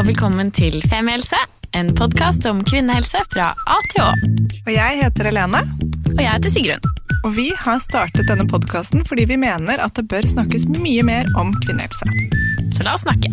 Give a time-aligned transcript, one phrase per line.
[0.00, 1.36] og velkommen til Femihelse,
[1.76, 4.06] en podkast om kvinnehelse fra A til Å.
[4.64, 5.60] Og jeg heter Helene,
[6.14, 6.86] Og jeg heter Sigrun.
[7.24, 11.28] og vi har startet denne podkasten fordi vi mener at det bør snakkes mye mer
[11.36, 12.08] om kvinnehelse.
[12.72, 13.28] Så la oss snakke.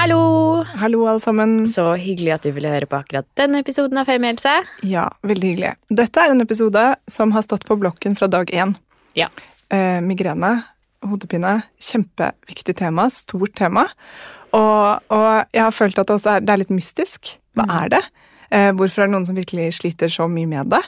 [0.00, 0.64] Hallo!
[0.80, 1.66] Hallo, alle sammen.
[1.68, 4.62] Så hyggelig at du ville høre på akkurat denne episoden av Femihelse.
[4.88, 5.74] Ja, veldig hyggelig.
[5.92, 8.72] Dette er en episode som har stått på blokken fra dag én.
[9.14, 9.28] Ja.
[9.68, 10.62] Eh, migrene,
[11.06, 13.86] hodepine, kjempeviktig tema, stort tema.
[14.52, 17.34] Og, og jeg har følt at det, er, det er litt mystisk.
[17.56, 18.02] Hva er det?
[18.52, 20.82] Eh, hvorfor er det noen som virkelig sliter så mye med det?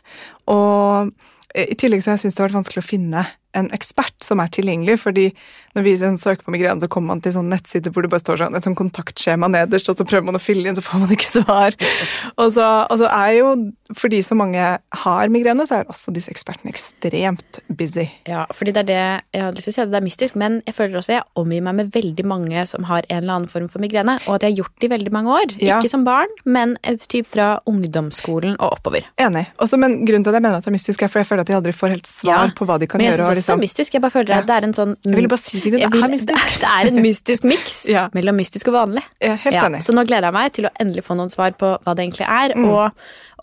[0.53, 1.11] Og
[1.55, 4.17] eh, i tillegg så har jeg syntes det har vært vanskelig å finne en ekspert
[4.25, 5.29] som er tilgjengelig, fordi
[5.75, 8.23] når vi sånn søker på migrene, så kommer man til sånn nettsider hvor det bare
[8.23, 11.03] står sånn, et sånn kontaktskjema nederst, og så prøver man å fylle inn, så får
[11.03, 11.77] man ikke svar.
[12.41, 13.51] Og så, og så er jo,
[13.95, 14.63] fordi så mange
[15.05, 18.07] har migrene, så er også disse ekspertene ekstremt busy.
[18.29, 20.57] Ja, fordi det er det jeg hadde lyst til å si, det er mystisk, men
[20.67, 23.69] jeg føler også jeg omgir meg med veldig mange som har en eller annen form
[23.71, 25.55] for migrene, og at jeg har gjort det i veldig mange år.
[25.63, 25.79] Ja.
[25.79, 29.07] Ikke som barn, men et typ fra ungdomsskolen og oppover.
[29.21, 29.45] Enig.
[29.63, 31.45] Også, men grunnen til at jeg mener at det er mystisk, er for jeg føler
[31.47, 32.53] at de aldri får helt svar Ja.
[32.57, 33.31] på hva de kan jeg gjøre.
[33.53, 33.93] Liksom- mystisk.
[33.93, 36.09] Jeg bare føler at det er en sånn Jeg ville bare si, Sigrid, det er
[36.09, 36.57] mystisk.
[36.65, 37.77] Det er, en mystisk miks
[38.17, 39.05] mellom mystisk og vanlig.
[39.21, 39.83] Helt enig.
[39.85, 42.27] så nå gleder jeg meg til å endelig få noen svar på hva det egentlig
[42.29, 42.65] er, Mm.
[42.71, 42.93] og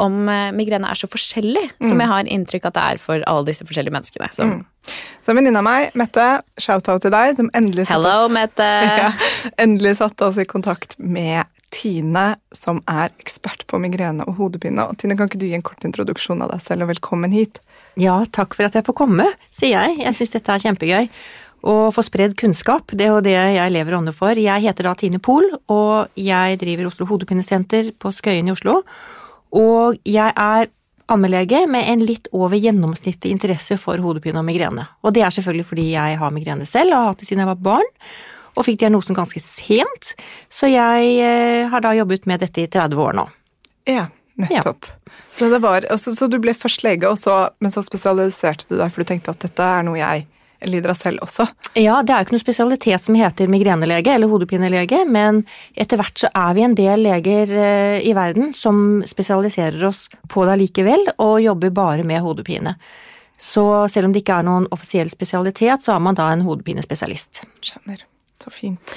[0.01, 3.45] om eh, migrene er så forskjellig som jeg har inntrykk at det er for alle
[3.45, 4.29] disse forskjellige menneskene.
[4.33, 4.65] Så Mm.
[5.21, 9.11] Så en venninne av meg, Mette, shout-out til deg, som endelig satte hello, oss ja,
[9.59, 14.89] endelig satte oss i kontakt med Tine, som er ekspert på migrene og hodepine.
[14.89, 17.61] Og Tine, kan ikke du gi en kort introduksjon av deg selv, og velkommen hit?
[18.01, 20.01] Ja, takk for at jeg får komme, sier jeg.
[20.01, 21.09] Jeg syns dette er kjempegøy.
[21.61, 24.33] Å få spredd kunnskap, det er jo det jeg lever ånde for.
[24.33, 28.79] Jeg heter da Tine Pohl, og jeg driver Oslo Hodepinesenter på Skøyen i Oslo.
[29.53, 30.71] Og jeg er
[31.11, 34.87] allmennlege med en litt over gjennomsnittlig interesse for hodepine og migrene.
[35.05, 37.51] Og det er selvfølgelig fordi jeg har migrene selv, og har hatt det siden jeg
[37.51, 37.91] var barn.
[38.57, 40.15] Og fikk diagnosen ganske sent,
[40.51, 43.27] så jeg eh, har da jobbet med dette i 30 år nå.
[43.87, 44.87] Ja, nettopp.
[45.31, 48.91] Så, det var, så, så du ble først lege, så, men så spesialiserte du deg,
[48.91, 50.27] for du tenkte at dette er noe jeg
[50.69, 51.47] lider av selv også.
[51.79, 55.41] Ja, det er jo ikke noe spesialitet som heter migrenelege eller hodepinelege, men
[55.73, 60.45] etter hvert så er vi en del leger eh, i verden som spesialiserer oss på
[60.45, 62.75] det allikevel, og jobber bare med hodepine.
[63.41, 67.41] Så selv om det ikke er noen offisiell spesialitet, så er man da en hodepinespesialist.
[67.65, 68.05] Skjønner.
[68.41, 68.93] Så fint.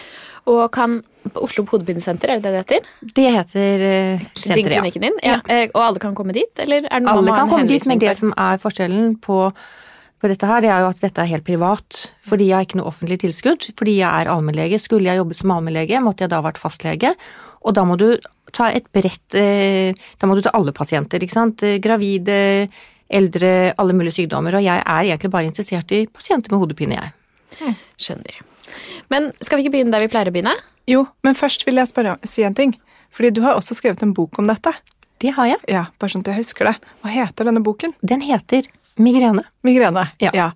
[0.51, 0.99] Og kan
[1.41, 2.91] Oslo hodepinesenter, er det det det heter?
[3.17, 5.01] Det heter uh, senteret, ja.
[5.07, 5.17] din?
[5.25, 5.39] Ja.
[5.49, 8.03] Eh, Og alle kan komme dit, eller er det noe Alle kan komme dit, men
[8.03, 8.21] det for?
[8.21, 9.39] som er forskjellen på,
[10.21, 12.03] på dette her, det er jo at dette er helt privat.
[12.29, 13.71] Fordi jeg har ikke noe offentlig tilskudd.
[13.73, 14.83] Fordi jeg er allmennlege.
[14.83, 17.15] Skulle jeg jobbet som allmennlege, måtte jeg da vært fastlege.
[17.65, 18.11] Og da må du
[18.55, 21.65] ta et bredt eh, Da må du ta alle pasienter, ikke sant.
[21.83, 22.69] Gravide,
[23.09, 24.61] eldre, alle mulige sykdommer.
[24.61, 27.79] Og jeg er egentlig bare interessert i pasienter med hodepine, jeg.
[27.97, 28.45] Skjønner.
[29.13, 30.55] Men skal vi ikke begynne der vi pleier å begynne?
[30.91, 32.75] Jo, men først vil jeg spørre, si en ting.
[33.15, 34.73] Fordi du har også skrevet en bok om dette.
[35.23, 35.61] Det har jeg.
[35.71, 36.75] Ja, bare sånn at jeg husker det.
[37.03, 37.95] Hva heter denne boken?
[38.03, 38.67] Den heter
[39.01, 39.47] Migrene.
[39.67, 40.05] Migrene.
[40.23, 40.51] Ja.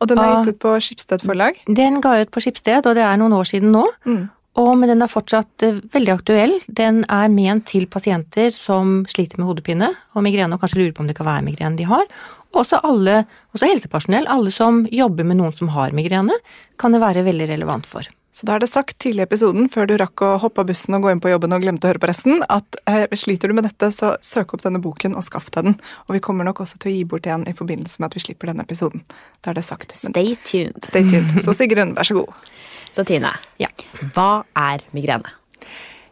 [0.00, 1.60] Og den er gitt ut på Skipsted forlag.
[1.68, 3.84] Den ga ut på Skipsted, og det er noen år siden nå.
[4.08, 4.26] Mm.
[4.58, 6.56] Og, men den er fortsatt eh, veldig aktuell.
[6.66, 11.04] Den er ment til pasienter som sliter med hodepine og migrene, og kanskje lurer på
[11.04, 12.06] om det kan være migrene de har.
[12.54, 13.22] Og også alle,
[13.54, 16.34] også helsepersonell, alle som jobber med noen som har migrene,
[16.80, 18.08] kan det være veldig relevant for.
[18.38, 20.94] Så da er det sagt tidlig i episoden, før du rakk å hoppe av bussen
[20.94, 23.56] og gå inn på jobben og glemte å høre på resten, at eh, sliter du
[23.58, 25.78] med dette, så søk opp denne boken og skaff deg den.
[26.06, 28.22] Og vi kommer nok også til å gi bort en i forbindelse med at vi
[28.26, 29.02] slipper denne episoden.
[29.42, 29.96] Da er det sagt.
[29.96, 30.78] Men Stay tuned.
[30.86, 31.42] stay tuned.
[31.46, 32.54] Så Sigrun, vær så god.
[32.94, 33.67] Så Tine, Ja.
[34.14, 35.32] Hva er migrene?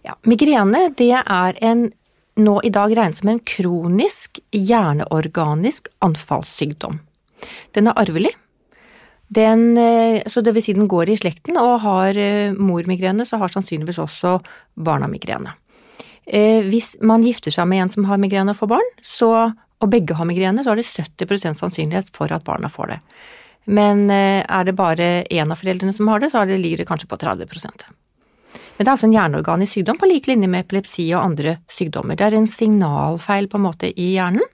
[0.07, 1.89] Ja, migrene det er en
[2.37, 6.99] nå i dag regnet som en kronisk hjerneorganisk anfallssykdom.
[7.77, 8.33] Den er arvelig.
[9.29, 13.27] Den, eh, så det vil si den går i slekten, og har eh, mor migrene,
[13.27, 14.37] så har sannsynligvis også
[14.77, 15.57] barna migrene.
[16.27, 19.33] Eh, Hvis man gifter seg med en som har migrene og får barn, så,
[19.81, 23.01] og begge har migrene, så er det 70% sannsynlighet for at barna får det.
[23.67, 26.91] Men eh, er det bare én av foreldrene som har det, så er ligger det
[26.91, 27.89] kanskje på 30%
[28.77, 32.13] men det er altså en hjerneorganisk sykdom på lik linje med epilepsi og andre sykdommer.
[32.13, 34.45] Det er en signalfeil på en måte i hjernen.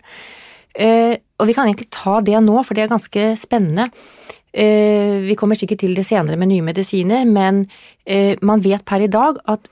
[0.79, 3.89] Eh, og vi kan egentlig ta det nå, for det er ganske spennende.
[4.55, 7.65] Eh, vi kommer sikkert til det senere med nye medisiner, men
[8.47, 9.67] man vet per i dag at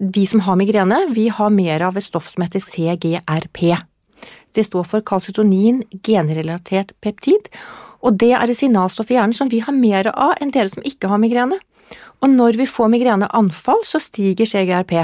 [0.00, 3.76] vi som har migrene, vi har mer av et stoff som heter CGRP.
[4.56, 7.52] Det står for kalcitonin genrelatert peptid,
[8.00, 10.84] og det er et signalstoff i hjernen som vi har mer av enn dere som
[10.86, 11.58] ikke har migrene.
[12.20, 14.94] Og når vi får migreneanfall, så stiger CGRP.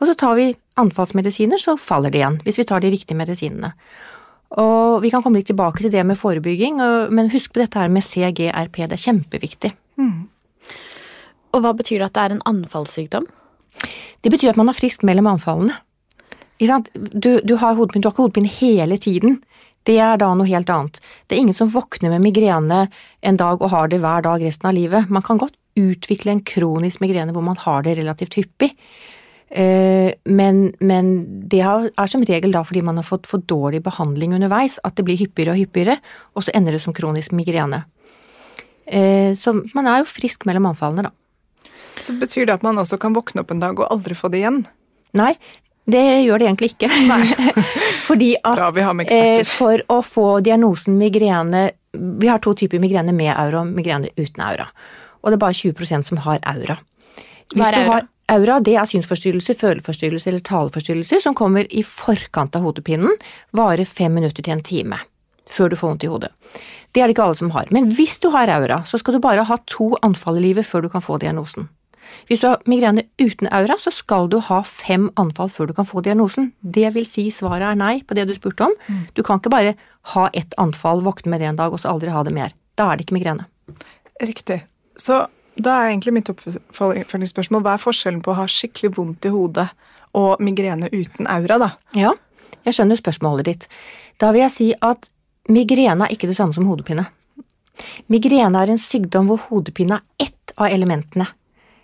[0.00, 3.74] Og så tar vi anfallsmedisiner, så faller det igjen, hvis vi tar de riktige medisinene.
[4.60, 6.80] Og vi kan komme litt tilbake til det med forebygging,
[7.12, 9.74] men husk på dette her med CGRP, det er kjempeviktig.
[11.52, 13.28] Og hva betyr det at det er en anfallssykdom?
[14.24, 15.76] Det betyr at man har frisk mellom anfallene.
[16.60, 16.90] Ikke sant?
[16.94, 19.38] Du, du har hodepine, du har ikke hodepine hele tiden.
[19.88, 21.00] Det er da noe helt annet.
[21.26, 22.84] Det er ingen som våkner med migrene
[23.24, 25.08] en dag og har det hver dag resten av livet.
[25.08, 28.74] Man kan godt utvikle en kronisk migrene hvor man har det relativt hyppig.
[29.50, 31.06] Eh, men, men,
[31.50, 35.06] det er som regel da fordi man har fått for dårlig behandling underveis, at det
[35.08, 35.96] blir hyppigere og hyppigere,
[36.36, 37.82] og så ender det som kronisk migrene.
[38.86, 41.66] Eh, så man er jo frisk mellom anfallene, da.
[42.00, 44.40] Så betyr det at man også kan våkne opp en dag og aldri få det
[44.44, 44.62] igjen?
[45.18, 45.34] Nei,
[45.92, 46.90] det gjør det egentlig ikke.
[48.08, 53.64] Fordi at eh, for å få diagnosen migrene Vi har to typer migrene med aura
[53.64, 54.68] og migrene uten aura.
[55.20, 56.78] Og det er bare 20% som har aura.
[57.50, 58.00] Hvis Hva er aura?
[58.30, 63.16] Aura det er synsforstyrrelser, føleforstyrrelser eller taleforstyrrelser som kommer i forkant av hodepinen,
[63.58, 65.00] varer fem minutter til en time
[65.50, 66.30] før du får vondt i hodet.
[66.94, 67.66] Det er det ikke alle som har.
[67.74, 70.86] Men hvis du har aura, så skal du bare ha to anfall i livet før
[70.86, 71.66] du kan få diagnosen.
[72.28, 75.88] Hvis du har migrene uten aura, så skal du ha fem anfall før du kan
[75.88, 76.52] få diagnosen.
[76.60, 78.76] Det vil si svaret er nei på det du spurte om.
[78.88, 79.02] Mm.
[79.16, 79.74] Du kan ikke bare
[80.14, 82.54] ha ett anfall, våkne med det en dag og så aldri ha det mer.
[82.78, 83.46] Da er det ikke migrene.
[84.20, 84.62] Riktig.
[85.00, 85.24] Så
[85.60, 89.68] da er egentlig mitt oppfølgingsspørsmål hva er forskjellen på å ha skikkelig vondt i hodet
[90.16, 91.70] og migrene uten aura, da?
[91.96, 92.14] Ja,
[92.66, 93.66] jeg skjønner spørsmålet ditt.
[94.20, 95.10] Da vil jeg si at
[95.50, 97.06] migrene er ikke det samme som hodepine.
[98.12, 101.28] Migrene er en sykdom hvor hodepine er ett av elementene.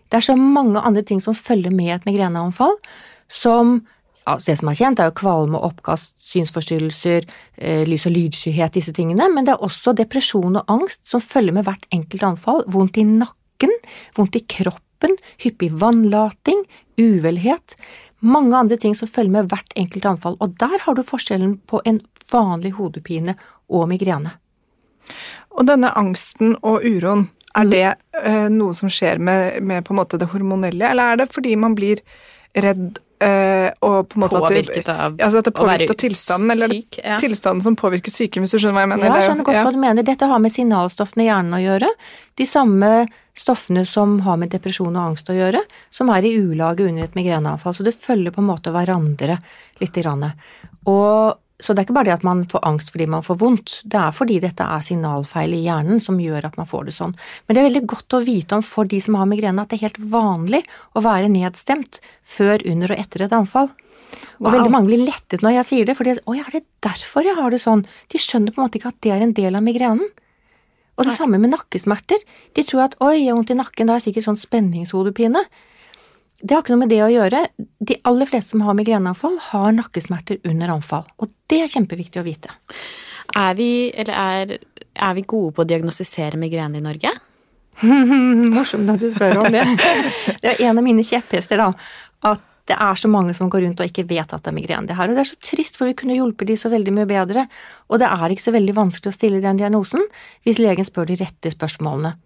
[0.09, 2.77] Det er så mange andre ting som følger med et migreneanfall,
[3.29, 3.81] som
[4.27, 7.27] altså det som er kjent, er jo kvalme, oppkast, synsforstyrrelser,
[7.59, 11.55] eh, lys- og lydskyhet, disse tingene, men det er også depresjon og angst som følger
[11.55, 13.77] med hvert enkelt anfall, vondt i nakken
[14.17, 16.65] vondt i kroppen, hyppig vannlating,
[16.99, 17.77] uvelhet,
[18.21, 21.81] mange andre ting som følger med hvert enkelt anfall, og der har du forskjellen på
[21.85, 22.01] en
[22.33, 23.37] vanlig hodepine
[23.69, 24.35] og migrene.
[25.57, 27.73] Og denne angsten og uroen, er mm.
[27.73, 27.87] det
[28.21, 31.57] uh, noe som skjer med, med, på en måte det hormonelle, eller er det fordi
[31.61, 32.05] man blir
[32.57, 36.99] redd Uh, og på en måte påvirket av altså at det påvirker tilstanden, eller syk,
[37.01, 37.15] ja.
[37.17, 39.07] tilstanden som påvirker psyken, hvis du skjønner hva jeg mener?
[39.09, 39.63] Ja, jeg skjønner godt ja.
[39.65, 40.05] hva du mener.
[40.05, 41.89] Dette har med signalstoffene i hjernen å gjøre.
[42.37, 42.91] De samme
[43.33, 47.17] stoffene som har med depresjon og angst å gjøre, som er i ulage under et
[47.17, 47.79] migreneanfall.
[47.79, 49.39] Så det følger på en måte hverandre
[49.81, 50.29] lite grann.
[50.85, 53.79] Og så det er ikke bare det at man får angst fordi man får vondt,
[53.89, 57.15] det er fordi dette er signalfeil i hjernen som gjør at man får det sånn.
[57.47, 59.79] Men det er veldig godt å vite om for de som har migrene at det
[59.79, 60.61] er helt vanlig
[60.93, 63.73] å være nedstemt før, under og etter et anfall.
[64.37, 64.53] Og wow.
[64.53, 67.53] veldig mange blir lettet når jeg sier det, fordi oi, er det derfor jeg har
[67.53, 67.87] det sånn?
[68.13, 70.13] De skjønner på en måte ikke at det er en del av migrenen.
[70.97, 71.17] Og det Nei.
[71.19, 72.21] samme med nakkesmerter.
[72.57, 75.43] De tror at oi, jeg har vondt i nakken, det er sikkert sånn spenningshodepine.
[76.41, 77.43] Det har ikke noe med det å gjøre.
[77.89, 81.07] De aller fleste som har migreneanfall, har nakkesmerter under anfall.
[81.23, 82.53] Og det er kjempeviktig å vite.
[83.37, 87.13] Er vi, er, er vi gode på å diagnostisere migrene i Norge?
[88.57, 89.65] Morsomt at du spør om det.
[90.43, 91.73] Det er en av mine kjepphester, da.
[92.33, 94.89] At det er så mange som går rundt og ikke vet at det er migrene.
[94.89, 97.09] Det her, og det er så trist, for vi kunne hjulpet de så veldig mye
[97.09, 97.47] bedre.
[97.89, 100.03] Og det er ikke så veldig vanskelig å stille den diagnosen
[100.47, 102.17] hvis legen spør de rette spørsmålene.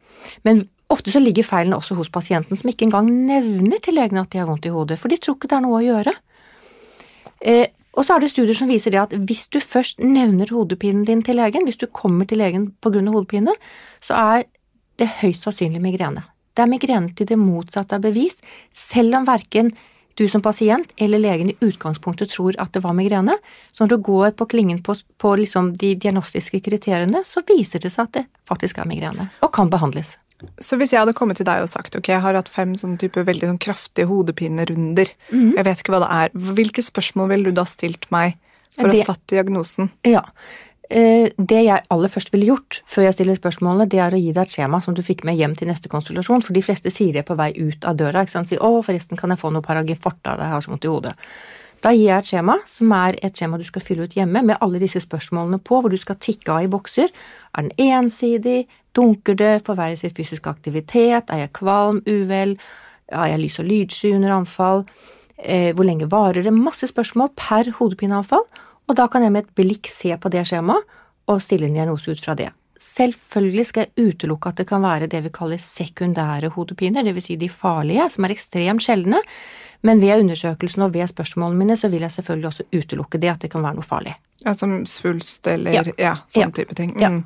[0.49, 4.33] Men Ofte så ligger feilen også hos pasienten, som ikke engang nevner til legen at
[4.33, 6.15] de har vondt i hodet, for de tror ikke det er noe å gjøre.
[7.41, 11.07] Eh, og så er det studier som viser det at hvis du først nevner hodepinen
[11.07, 13.03] din til legen, hvis du kommer til legen pga.
[13.11, 13.55] hodepine,
[14.03, 14.45] så er
[14.99, 16.25] det høyst sannsynlig migrene.
[16.55, 18.41] Det er migrene til det motsatte av bevis,
[18.75, 19.73] selv om verken
[20.19, 23.37] du som pasient eller legen i utgangspunktet tror at det var migrene.
[23.73, 27.93] Så når du går på klingen på, på liksom de diagnostiske kriteriene, så viser det
[27.95, 30.19] seg at det faktisk er migrene, og kan behandles.
[30.63, 33.01] Så hvis jeg hadde kommet til deg og sagt ok, jeg har hatt fem sånne
[33.01, 35.53] type veldig sånn kraftige hodepinerunder, mm.
[35.59, 38.39] jeg vet ikke hva det er, hvilke spørsmål ville du da stilt meg
[38.77, 39.91] for det, å satt diagnosen?
[40.09, 40.25] Ja,
[40.89, 44.33] eh, det jeg aller først ville gjort før jeg stiller spørsmålene, det er å gi
[44.33, 47.17] deg et skjema som du fikk med hjem til neste konsultasjon, for de fleste sier
[47.17, 48.25] det på vei ut av døra.
[48.25, 48.53] ikke sant?
[48.53, 50.95] Sier 'Å, forresten, kan jeg få noe paragiforte av deg, jeg har så vondt i
[50.95, 51.17] hodet'.
[51.81, 54.59] Da gir jeg et skjema, som er et skjema du skal fylle ut hjemme, med
[54.61, 57.09] alle disse spørsmålene på, hvor du skal tikke av i bokser.
[57.57, 58.67] Er den ensidig?
[58.97, 59.55] Dunker det?
[59.67, 61.31] Forverres i fysisk aktivitet?
[61.31, 62.03] Er jeg kvalm?
[62.07, 62.57] Uvel?
[63.11, 64.85] Har jeg lys- og lydsky under anfall?
[65.39, 66.53] Eh, hvor lenge varer det?
[66.53, 68.47] Masse spørsmål per hodepineanfall.
[68.89, 70.99] Og da kan jeg med et blikk se på det skjemaet
[71.31, 72.51] og stille en diagnose ut fra det.
[72.81, 77.27] Selvfølgelig skal jeg utelukke at det kan være det vi kaller sekundære hodepiner, dvs.
[77.29, 79.21] Si de farlige, som er ekstremt sjeldne,
[79.87, 83.45] men ved undersøkelsen og ved spørsmålene mine så vil jeg selvfølgelig også utelukke det at
[83.45, 84.17] det kan være noe farlig.
[84.45, 86.51] Ja, Som svulst eller ja, ja sånn ja.
[86.57, 86.97] type ting.
[86.97, 87.23] Mm.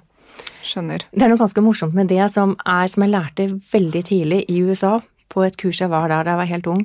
[0.64, 1.04] Skjønner.
[1.12, 4.62] Det er noe ganske morsomt med det som er, som jeg lærte veldig tidlig i
[4.64, 4.98] USA,
[5.28, 6.82] på et kurs jeg var der da jeg var helt ung,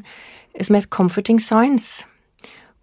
[0.62, 2.06] som het Comforting Science.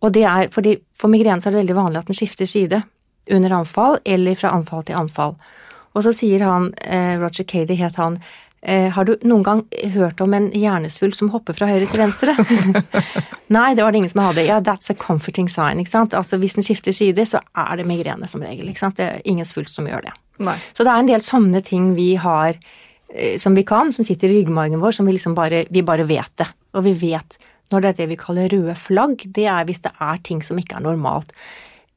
[0.01, 2.83] Og det er, fordi For migrene så er det veldig vanlig at den skifter side
[3.31, 5.35] under anfall eller fra anfall til anfall.
[5.97, 8.19] Og så sier han, eh, Roger Cady het han,
[8.67, 9.61] Eh, har du noen gang
[9.95, 12.33] hørt om en hjernesvulst som hopper fra høyre til venstre?
[13.57, 14.43] Nei, det var det ingen som hadde.
[14.49, 15.79] Ja, that's a comforting sign.
[15.79, 16.17] ikke sant?
[16.19, 18.67] Altså Hvis den skifter side, så er det migrene som regel.
[18.73, 18.97] ikke sant?
[18.99, 20.15] Det er ingen svulst som gjør det.
[20.43, 20.57] Nei.
[20.75, 24.33] Så det er en del sånne ting vi har eh, som vi kan, som sitter
[24.35, 26.49] i ryggmargen vår, som vi liksom bare, vi bare vet det.
[26.75, 27.39] Og vi vet
[27.71, 30.59] når det er det vi kaller røde flagg, det er hvis det er ting som
[30.59, 31.31] ikke er normalt.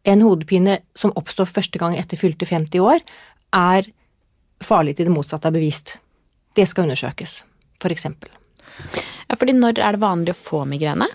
[0.05, 3.01] En hodepine som oppstår første gang etter fylte 50 år,
[3.57, 3.89] er
[4.61, 5.97] farlig til det motsatte er bevist.
[6.55, 7.43] Det skal undersøkes,
[7.81, 8.31] for eksempel.
[9.27, 11.07] Ja, fordi når er det vanlig å få migrene?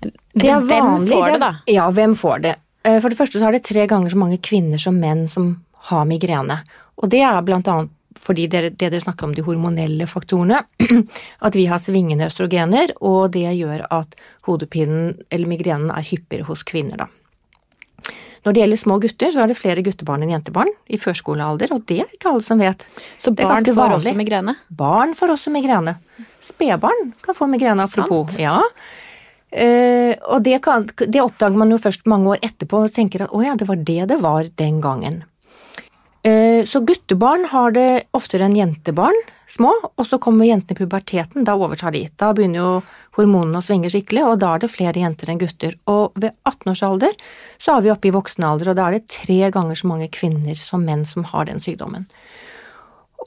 [0.00, 1.52] Det er vanlig, hvem får det, da?
[1.70, 2.56] Ja, hvem får det?
[2.86, 5.52] Eh, For det første så er det tre ganger så mange kvinner som menn som
[5.90, 6.60] har migrene.
[6.98, 10.58] Og det er blant annet fordi det, det dere snakker om de hormonelle faktorene,
[11.46, 14.16] at vi har svingende østrogener, og det gjør at
[14.48, 17.06] hodepinen eller migrenen er hyppigere hos kvinner, da.
[18.48, 21.82] Når det gjelder små gutter, så er det flere guttebarn enn jentebarn i førskolealder, og
[21.90, 22.86] det er ikke alle som vet.
[23.20, 23.98] Så barn får vanlig.
[23.98, 24.54] også migrene?
[24.72, 25.98] Barn får også migrene.
[26.40, 28.32] Spedbarn kan få migrene, apropos.
[28.32, 28.40] Sant.
[28.40, 28.62] Ja.
[29.52, 33.36] Uh, og det, kan, det oppdager man jo først mange år etterpå og tenker at
[33.36, 35.20] å ja, det var det det var den gangen.
[36.26, 41.44] Eh, så guttebarn har det oftere enn jentebarn, små, og så kommer jentene i puberteten,
[41.46, 42.02] da overtar de.
[42.18, 42.72] Da begynner jo
[43.16, 45.76] hormonene å svinge skikkelig, og da er det flere jenter enn gutter.
[45.88, 47.14] Og ved 18-årsalder
[47.62, 50.10] så er vi oppe i voksen alder, og da er det tre ganger så mange
[50.12, 52.08] kvinner som menn som har den sykdommen.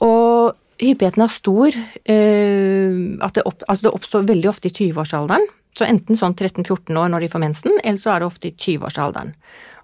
[0.02, 1.80] Og hyppigheten er stor.
[2.06, 5.48] eh, at det, opp, altså det oppstår veldig ofte i 20-årsalderen.
[5.72, 8.56] Så enten sånn 13-14 år når de får mensen, eller så er det ofte i
[8.60, 9.32] 20-årsalderen.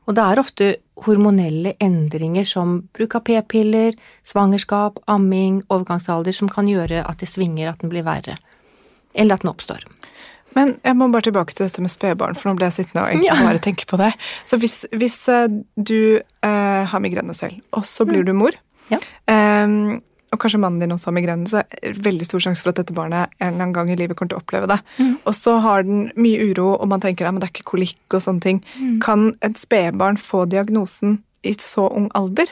[0.07, 0.67] Og det er ofte
[1.05, 7.69] hormonelle endringer som bruk av p-piller, svangerskap, amming, overgangsalder som kan gjøre at det svinger,
[7.73, 8.37] at den blir verre.
[9.13, 9.83] Eller at den oppstår.
[10.55, 13.11] Men jeg må bare tilbake til dette med spedbarn, for nå ble jeg sittende og
[13.11, 14.13] egentlig bare tenke på det.
[14.47, 18.55] Så hvis, hvis eh, du eh, har migrene selv, og så blir du mor,
[18.87, 18.93] Mm.
[18.95, 18.99] Ja.
[19.27, 19.99] eh,
[20.33, 22.81] og kanskje mannen din også har migrene, så er det veldig stor sjanse for at
[22.81, 24.79] dette barnet en eller annen gang i livet kommer til å oppleve det.
[24.99, 25.13] Mm.
[25.23, 28.23] Og så har den mye uro, og man tenker at det er ikke kolikk og
[28.25, 28.59] sånne ting.
[28.75, 28.97] Mm.
[29.05, 32.51] Kan et spedbarn få diagnosen i så ung alder?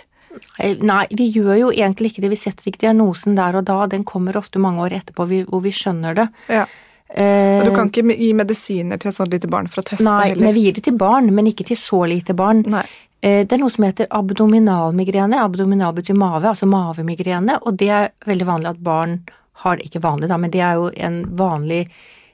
[0.60, 2.32] Eh, Nei, vi gjør jo egentlig ikke det.
[2.34, 3.86] Vi setter ikke diagnosen der og da.
[3.91, 6.27] Den kommer ofte mange år etterpå hvor vi skjønner det.
[6.51, 6.65] Ja.
[7.10, 10.08] Eh, Og du kan ikke gi medisiner til et sånt lite barn for å teste
[10.08, 10.48] Nei, heller?
[10.48, 12.63] men vi gir det til barn, men ikke til så lite barn.
[12.67, 12.86] Nei.
[13.25, 15.39] Eh, Det er noe som heter abdominalmigrene.
[15.41, 19.24] Abdominal betyr mave, altså mavemigrene, og det er veldig vanlig at barn
[19.65, 21.88] har Ikke vanlig, da, men det er jo en vanlig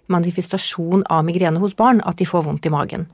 [0.09, 3.05] manifestasjon av migrene hos barn, at de får vondt i magen.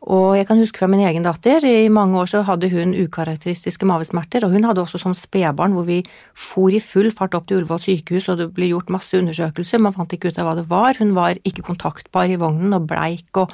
[0.00, 3.84] Og jeg kan huske fra min egen datter, i mange år så hadde hun ukarakteristiske
[3.84, 6.04] mavesmerter, og hun hadde også som spedbarn hvor vi
[6.34, 9.92] for i full fart opp til Ullevål sykehus, og det ble gjort masse undersøkelser, man
[9.92, 13.36] fant ikke ut av hva det var, hun var ikke kontaktbar i vognen og bleik
[13.36, 13.52] og,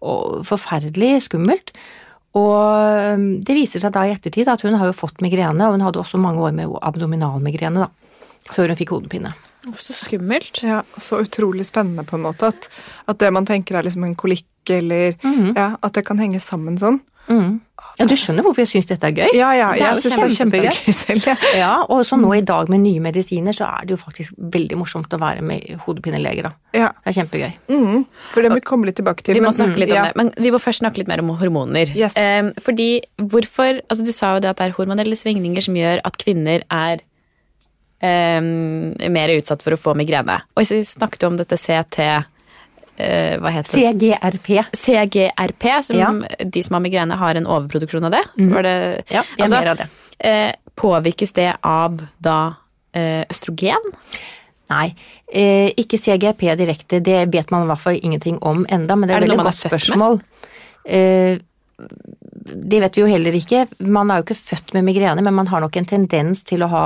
[0.00, 1.72] og forferdelig skummelt.
[2.38, 5.82] Og det viser seg da i ettertid at hun har jo fått migrene, og hun
[5.86, 8.20] hadde også mange år med abdominalmigrene, da,
[8.52, 9.32] før hun fikk hodepine.
[9.76, 10.62] Så skummelt.
[10.64, 12.70] Ja, så utrolig spennende på en måte at,
[13.10, 15.16] at det man tenker er liksom en kolikk, eller
[15.56, 17.00] ja, at det kan henge sammen sånn.
[17.30, 17.60] Mm.
[18.00, 19.32] Ja, du skjønner hvorfor jeg syns dette er gøy?
[19.36, 20.92] Ja, ja, jeg syns det er kjempegøy.
[20.96, 21.26] selv.
[21.28, 21.34] Ja.
[21.60, 24.78] Ja, og så nå i dag med nye medisiner, så er det jo faktisk veldig
[24.80, 26.52] morsomt å være med hodepineleger, da.
[26.76, 26.88] Ja.
[27.04, 27.50] Det er kjempegøy.
[27.68, 29.36] Mm, for det må vi komme litt tilbake til.
[29.36, 30.06] Vi må men- snakke litt om ja.
[30.08, 31.92] det, men vi må først snakke litt mer om hormoner.
[31.96, 32.16] Yes.
[32.16, 36.00] Eh, fordi hvorfor Altså, du sa jo det at det er hormonelle svingninger som gjør
[36.06, 37.02] at kvinner er
[38.00, 38.40] eh,
[39.12, 40.40] mer utsatt for å få migrene.
[40.56, 42.00] Og så snakket du om dette CT
[43.40, 43.82] Hva heter det?
[44.00, 44.48] CGRP.
[44.76, 46.10] CGRP, som Ja.
[46.44, 48.24] de som har migrene, har en overproduksjon av det.
[48.36, 49.88] Var det Ja, vi Altså, mer av det.
[50.20, 52.54] eh, påvirkes det av da
[52.94, 53.92] eh, østrogen?
[54.70, 54.94] Nei,
[55.32, 59.16] eh, ikke CGRP direkte, det vet man i hvert fall ingenting om enda, men det
[59.16, 59.70] er, Er det et veldig godt med?
[59.70, 60.20] spørsmål.
[60.86, 61.38] Eh,
[62.70, 63.68] det vet vi jo heller ikke.
[63.80, 66.68] Man er jo ikke født med migrene, men man har nok en tendens til å
[66.68, 66.84] ha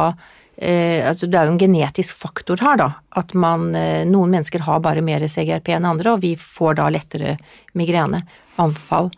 [0.56, 2.90] eh, altså Det er jo en genetisk faktor her, da.
[3.16, 6.90] At man eh, Noen mennesker har bare mer CGRP enn andre, og vi får da
[6.92, 7.36] lettere
[7.78, 8.24] migrene.
[8.62, 9.10] Anfall.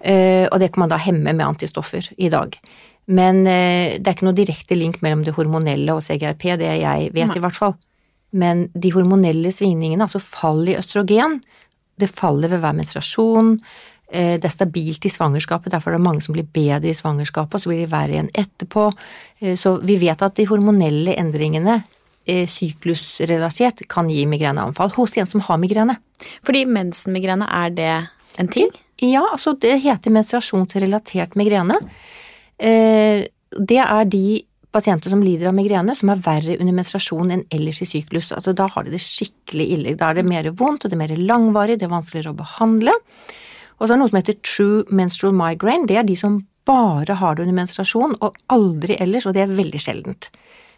[0.00, 2.54] Eh, og det kan man da hemme med antistoffer i dag.
[3.06, 7.10] Men eh, det er ikke noe direkte link mellom det hormonelle og CGRP, det jeg
[7.14, 7.76] vet i hvert fall.
[8.36, 11.38] Men de hormonelle svingningene, altså fall i østrogen,
[11.96, 13.54] det faller ved hver menstruasjon,
[14.12, 17.60] det er stabilt i svangerskapet, derfor er det mange som blir bedre i svangerskapet, og
[17.64, 18.92] så blir de verre igjen etterpå.
[19.40, 21.82] Eh, Så vi vet at de hormonelle endringene,
[22.26, 25.98] eh, syklusrelatert, kan gi migreneanfall hos en som har migrene.
[26.44, 28.08] Fordi mensenmigrene, er det
[28.38, 28.70] en ting?
[28.98, 31.80] Ja, altså det heter menstruasjonsrelatert migrene.
[32.58, 37.44] Eh, Det er de pasienter som lider av migrene, som er verre under menstruasjon enn
[37.50, 38.32] ellers i syklus.
[38.32, 39.96] Altså Da har de det skikkelig ille.
[39.96, 42.92] Da er det mer vondt, og det er mer langvarig, det er vanskeligere å behandle.
[43.76, 45.88] Og så er det noe som heter true menstrual migraine.
[45.88, 49.56] Det er de som bare har det under menstruasjon, og aldri ellers, og det er
[49.58, 50.30] veldig sjeldent.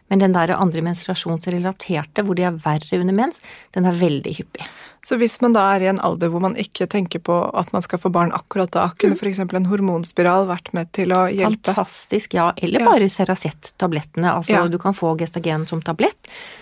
[0.09, 3.43] Men den der andre menstruasjonsrelaterte, hvor de er verre under mens,
[3.77, 4.69] den er veldig hyppig.
[5.03, 7.83] Så hvis man da er i en alder hvor man ikke tenker på at man
[7.83, 9.21] skal få barn akkurat da, kunne Mm.
[9.21, 9.39] f.eks.
[9.55, 11.73] en hormonspiral vært med til å hjelpe?
[11.75, 12.53] Fantastisk, ja.
[12.59, 12.87] Eller Ja.
[12.87, 14.29] bare Ceracet-tablettene.
[14.35, 14.67] Altså Ja.
[14.69, 16.17] du kan få gestagen som tablett,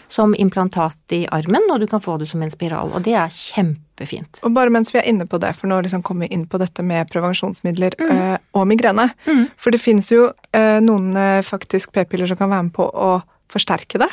[0.09, 2.93] som implantat i armen, og du kan få det som en spiral.
[2.93, 4.41] Og det er kjempefint.
[4.43, 6.59] Og bare mens vi er inne på det, for nå liksom kommer vi inn på
[6.59, 8.11] dette med prevensjonsmidler Mm.
[8.11, 9.11] øh, og migrene.
[9.57, 13.23] For det fins jo øh, noen øh, faktisk p-piller som kan være med på å
[13.49, 14.11] forsterke det.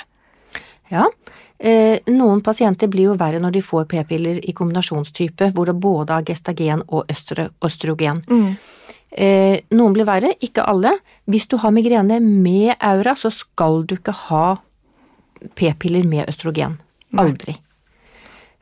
[0.91, 1.05] Ja.
[1.59, 6.17] Eh, noen pasienter blir jo verre når de får p-piller i kombinasjonstype, hvor det både
[6.17, 8.23] er gestagen og østrogen.
[9.13, 10.95] Eh, noen blir verre, ikke alle.
[11.29, 14.47] Hvis du har migrene med aura, så skal du ikke ha
[15.55, 16.79] p-piller med østrogen.
[17.21, 17.55] Aldri.
[17.55, 17.72] Eh,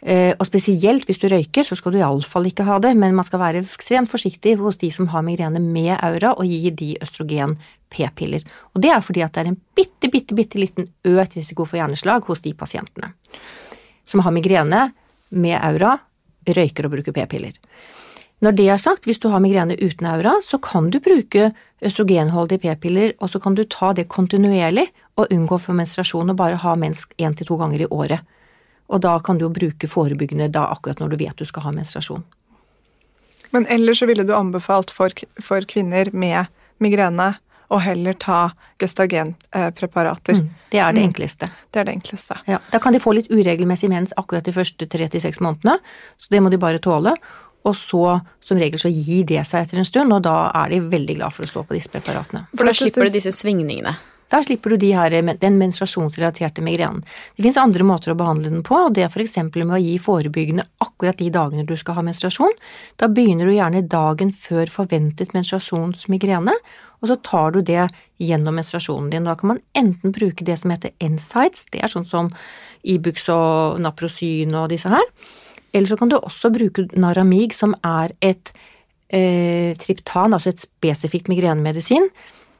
[0.01, 3.37] og spesielt hvis du røyker, så skal du iallfall ikke ha det, men man skal
[3.37, 7.53] være ekstremt forsiktig hos de som har migrene med aura, og gi de østrogen
[7.93, 8.41] p-piller.
[8.73, 11.77] Og det er fordi at det er en bitte, bitte, bitte liten økt risiko for
[11.77, 13.13] hjerneslag hos de pasientene
[14.11, 14.91] som har migrene
[15.29, 15.95] med aura,
[16.47, 17.55] røyker og bruker p-piller.
[18.41, 21.51] Når det er sagt, hvis du har migrene uten aura, så kan du bruke
[21.85, 24.87] østrogenholdige p-piller, og så kan du ta det kontinuerlig
[25.21, 28.25] og unngå for menstruasjon og bare ha mens én til to ganger i året.
[28.91, 31.75] Og da kan du jo bruke forebyggende da akkurat når du vet du skal ha
[31.75, 32.25] menstruasjon.
[33.51, 35.11] Men ellers så ville du anbefalt for,
[35.43, 36.51] for kvinner med
[36.83, 37.33] migrene
[37.71, 38.51] å heller ta
[38.83, 40.41] gestagenpreparater.
[40.41, 41.47] Mm, Det er det enkleste.
[41.71, 42.39] Det er det enkleste.
[42.47, 45.77] Ja, da kan de få litt uregelmessig mens akkurat de første tre til seks månedene,
[46.19, 47.15] så det må de bare tåle.
[47.63, 50.79] Og så, som regel, så gir det seg etter en stund, og da er de
[50.91, 52.47] veldig glad for å stå på disse preparatene.
[52.57, 53.93] For da slipper du disse svingningene.
[54.31, 57.03] Der slipper du de her, den menstruasjonsrelaterte migrenen.
[57.35, 59.35] Det finnes andre måter å behandle den på, og det er f.eks.
[59.51, 62.55] med å gi forebyggende akkurat de dagene du skal ha menstruasjon.
[63.01, 66.55] Da begynner du gjerne dagen før forventet menstruasjonsmigrene,
[67.01, 67.89] og så tar du det
[68.21, 69.27] gjennom menstruasjonen din.
[69.27, 72.31] Da kan man enten bruke det som heter NSIDES, det er sånn som
[72.87, 75.07] Ibux og Naprosyn og disse her,
[75.73, 78.51] eller så kan du også bruke Naramig, som er et
[79.11, 82.09] eh, triptan, altså et spesifikt migrenemedisin,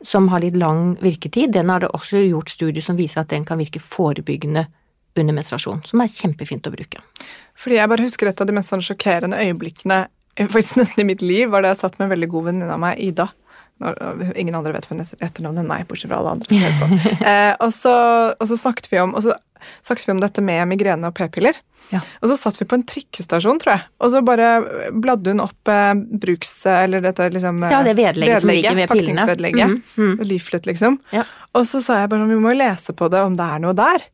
[0.03, 1.53] som har litt lang virketid.
[1.53, 4.65] Den har det også gjort studier som viser at den kan virke forebyggende
[5.19, 7.01] under menstruasjon, som er kjempefint å bruke.
[7.59, 11.09] Fordi jeg bare husker et av de mest sånn sjokkerende øyeblikkene eh, faktisk nesten i
[11.11, 13.27] mitt liv, var det jeg satt med en veldig god venninne av meg, Ida.
[13.81, 13.97] Når,
[14.39, 16.89] ingen andre vet hvem etternavnet enn meg, bortsett fra alle andre som hører på.
[17.31, 17.93] Eh, og, så,
[18.33, 19.35] og så snakket vi om og så
[19.85, 21.57] snakket vi om dette med migrene og p-piller.
[21.91, 21.99] Ja.
[22.21, 24.47] Og så satt vi på en trikkestasjon, tror jeg, og så bare
[24.95, 25.91] bladde hun opp eh,
[26.23, 26.53] bruks...
[26.71, 29.17] Eller dette liksom eh, Ja, det vedlegget som ligger ved pillene.
[29.19, 29.75] Pakningsvedlegget.
[29.75, 30.23] Mm, mm.
[30.29, 30.97] Leaflet, liksom.
[31.15, 31.25] Ja.
[31.57, 33.75] Og så sa jeg bare sånn, vi må lese på det om det er noe
[33.77, 34.07] der.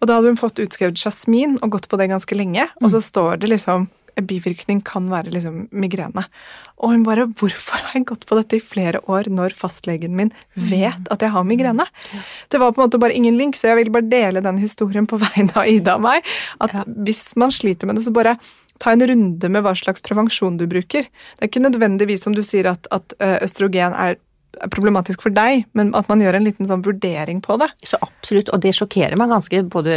[0.00, 3.02] Og da hadde hun fått utskrevet jasmin og gått på det ganske lenge, og så
[3.02, 3.88] står det liksom
[4.22, 6.24] bivirkning kan være liksom migrene.
[6.78, 10.32] Og hun bare 'Hvorfor har jeg gått på dette i flere år når fastlegen min
[10.56, 11.86] vet at jeg har migrene?'
[12.50, 15.06] Det var på en måte bare ingen link, så jeg ville bare dele den historien
[15.06, 16.22] på vegne av Ida og meg.
[16.60, 16.84] At Ja.
[16.86, 18.38] hvis man sliter med det, så bare
[18.80, 21.02] ta en runde med hva slags prevensjon du bruker.
[21.02, 24.16] Det er ikke nødvendigvis som du sier at, at østrogen er
[24.62, 27.68] er problematisk for deg, men at man gjør en liten sånn vurdering på det.
[27.86, 29.62] Så absolutt, og det sjokkerer meg ganske.
[29.72, 29.94] Både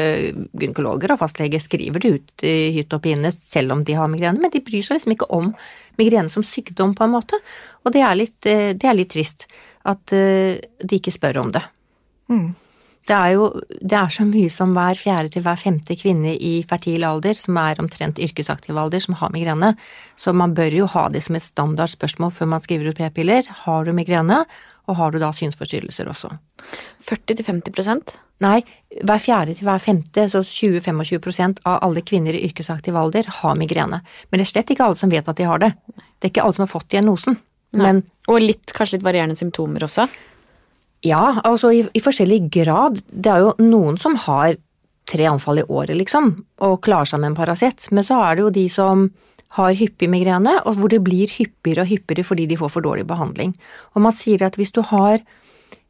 [0.58, 4.42] gynekologer og fastleger skriver det ut i hytt og pine selv om de har migrene,
[4.44, 5.52] men de bryr seg liksom ikke om
[6.02, 7.40] migrene som sykdom, på en måte.
[7.86, 9.48] Og det er litt, eh, det er litt trist
[9.88, 11.64] at eh, de ikke spør om det.
[12.32, 12.50] Mm.
[13.08, 13.48] Det er jo
[13.80, 17.58] det er så mye som hver fjerde til hver femte kvinne i fertil alder, som
[17.62, 19.74] er omtrent yrkesaktiv alder, som har migrene.
[20.20, 23.48] Så man bør jo ha det som et standard spørsmål før man skriver ut p-piller.
[23.64, 24.44] Har du migrene,
[24.88, 26.36] og har du da synsforstyrrelser også?
[27.08, 28.60] 40-50% Nei,
[29.02, 34.04] hver fjerde til hver femte, så 20-25 av alle kvinner i yrkesaktiv alder har migrene.
[34.30, 35.72] Men det er slett ikke alle som vet at de har det.
[35.98, 37.40] Det er ikke alle som har fått diagnosen.
[37.74, 40.06] Men Og litt, kanskje litt varierende symptomer også.
[41.06, 43.02] Ja, altså i, i forskjellig grad.
[43.12, 44.58] Det er jo noen som har
[45.08, 46.34] tre anfall i året, liksom,
[46.66, 47.88] og klarer seg med en Paracet.
[47.96, 49.08] Men så er det jo de som
[49.58, 53.08] har hyppig migrene, og hvor det blir hyppigere og hyppigere fordi de får for dårlig
[53.08, 53.54] behandling.
[53.96, 55.22] Og man sier at hvis du har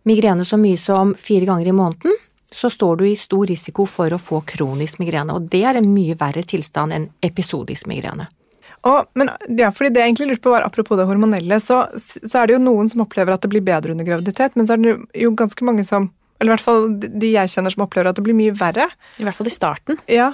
[0.08, 2.20] migrene så mye som fire ganger i måneden,
[2.54, 5.90] så står du i stor risiko for å få kronisk migrene, og det er en
[5.92, 8.30] mye verre tilstand enn episodisk migrene.
[8.86, 12.44] Og, men ja, fordi det jeg egentlig lurte på var, Apropos det hormonelle, så, så
[12.44, 14.84] er det jo noen som opplever at det blir bedre under graviditet, men så er
[14.84, 18.16] det jo ganske mange som eller i hvert fall de jeg kjenner som opplever at
[18.20, 18.86] det blir mye verre.
[19.18, 19.98] I hvert fall i starten.
[20.06, 20.28] Ja.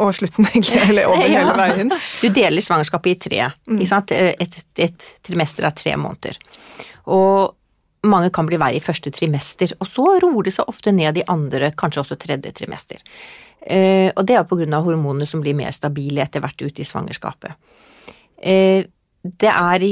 [0.00, 0.78] Og slutten, egentlig.
[0.88, 1.42] Eller over Ja.
[1.42, 1.92] hele veien.
[2.22, 3.42] Du deler svangerskapet i tre.
[3.68, 4.14] Ikke sant?
[4.16, 6.40] Et, et trimester er tre måneder.
[7.12, 7.52] Og
[8.08, 11.26] mange kan bli verre i første trimester, og så roer det seg ofte ned i
[11.28, 13.04] andre, kanskje også tredje trimester.
[13.64, 17.56] Eh, og det er av hormonene som blir mer stabile etter hvert ut i svangerskapet.
[18.36, 18.84] Eh,
[19.24, 19.88] det er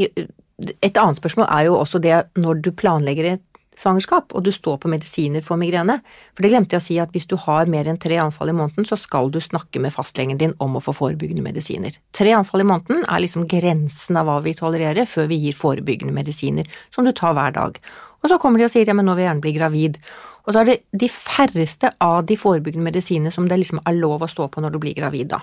[0.82, 3.42] Et annet spørsmål er jo også det når du planlegger et
[3.82, 5.98] svangerskap, og du står på medisiner for migrene.
[6.36, 8.54] For det glemte jeg å si at hvis du har mer enn tre anfall i
[8.56, 11.96] måneden, så skal du snakke med fastlegen din om å få forebyggende medisiner.
[12.14, 16.14] Tre anfall i måneden er liksom grensen av hva vi tolererer før vi gir forebyggende
[16.14, 17.80] medisiner, som du tar hver dag.
[18.22, 19.98] Og så kommer de og sier ja, men nå vil jeg gjerne bli gravid.
[20.42, 24.24] Og så er det de færreste av de forebyggende medisinene som det liksom er lov
[24.24, 25.42] å stå på når du blir gravid, da.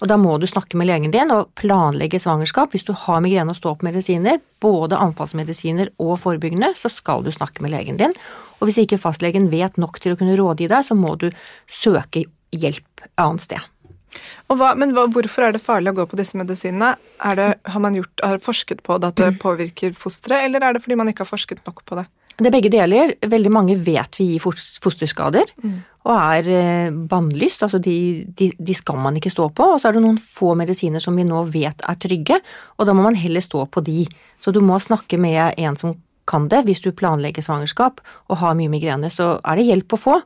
[0.00, 2.72] Og da må du snakke med legen din og planlegge svangerskap.
[2.72, 7.28] Hvis du har migrene og står på medisiner, både anfallsmedisiner og forebyggende, så skal du
[7.34, 8.16] snakke med legen din.
[8.60, 11.28] Og hvis ikke fastlegen vet nok til å kunne rådgi deg, så må du
[11.68, 12.24] søke
[12.56, 13.68] hjelp annet sted.
[14.50, 16.94] Hva, men hva, hvorfor er det farlig å gå på disse medisinene?
[17.38, 20.84] Det, har man gjort, har forsket på det at det påvirker fosteret, eller er det
[20.84, 22.08] fordi man ikke har forsket nok på det?
[22.40, 23.14] Det er begge deler.
[23.20, 25.74] Veldig mange vet vi gir fosterskader mm.
[26.08, 27.66] og er eh, bannlyst.
[27.66, 27.96] Altså de,
[28.36, 29.66] de, de, skal man ikke stå på.
[29.74, 32.40] Og så er det noen få medisiner som vi nå vet er trygge,
[32.78, 34.06] og da må man heller stå på de.
[34.40, 35.92] Så du må snakke med en som
[36.30, 36.64] kan det.
[36.64, 40.18] Hvis du planlegger svangerskap og har mye migrene, så er det hjelp å få,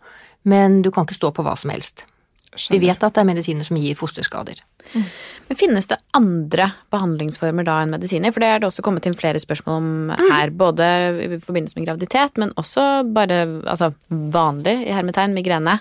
[0.51, 2.07] men du kan ikke stå på hva som helst.
[2.55, 2.81] Skjønner.
[2.81, 4.61] Vi vet at det er medisiner som gir fosterskader.
[4.95, 5.07] Mm.
[5.49, 8.33] Men Finnes det andre behandlingsformer da enn medisiner?
[8.33, 10.25] For det er det også kommet inn flere spørsmål om mm.
[10.31, 10.55] her.
[10.55, 10.89] Både
[11.27, 12.87] i forbindelse med graviditet, men også
[13.17, 15.79] bare altså, vanlig i hermetegn migrene.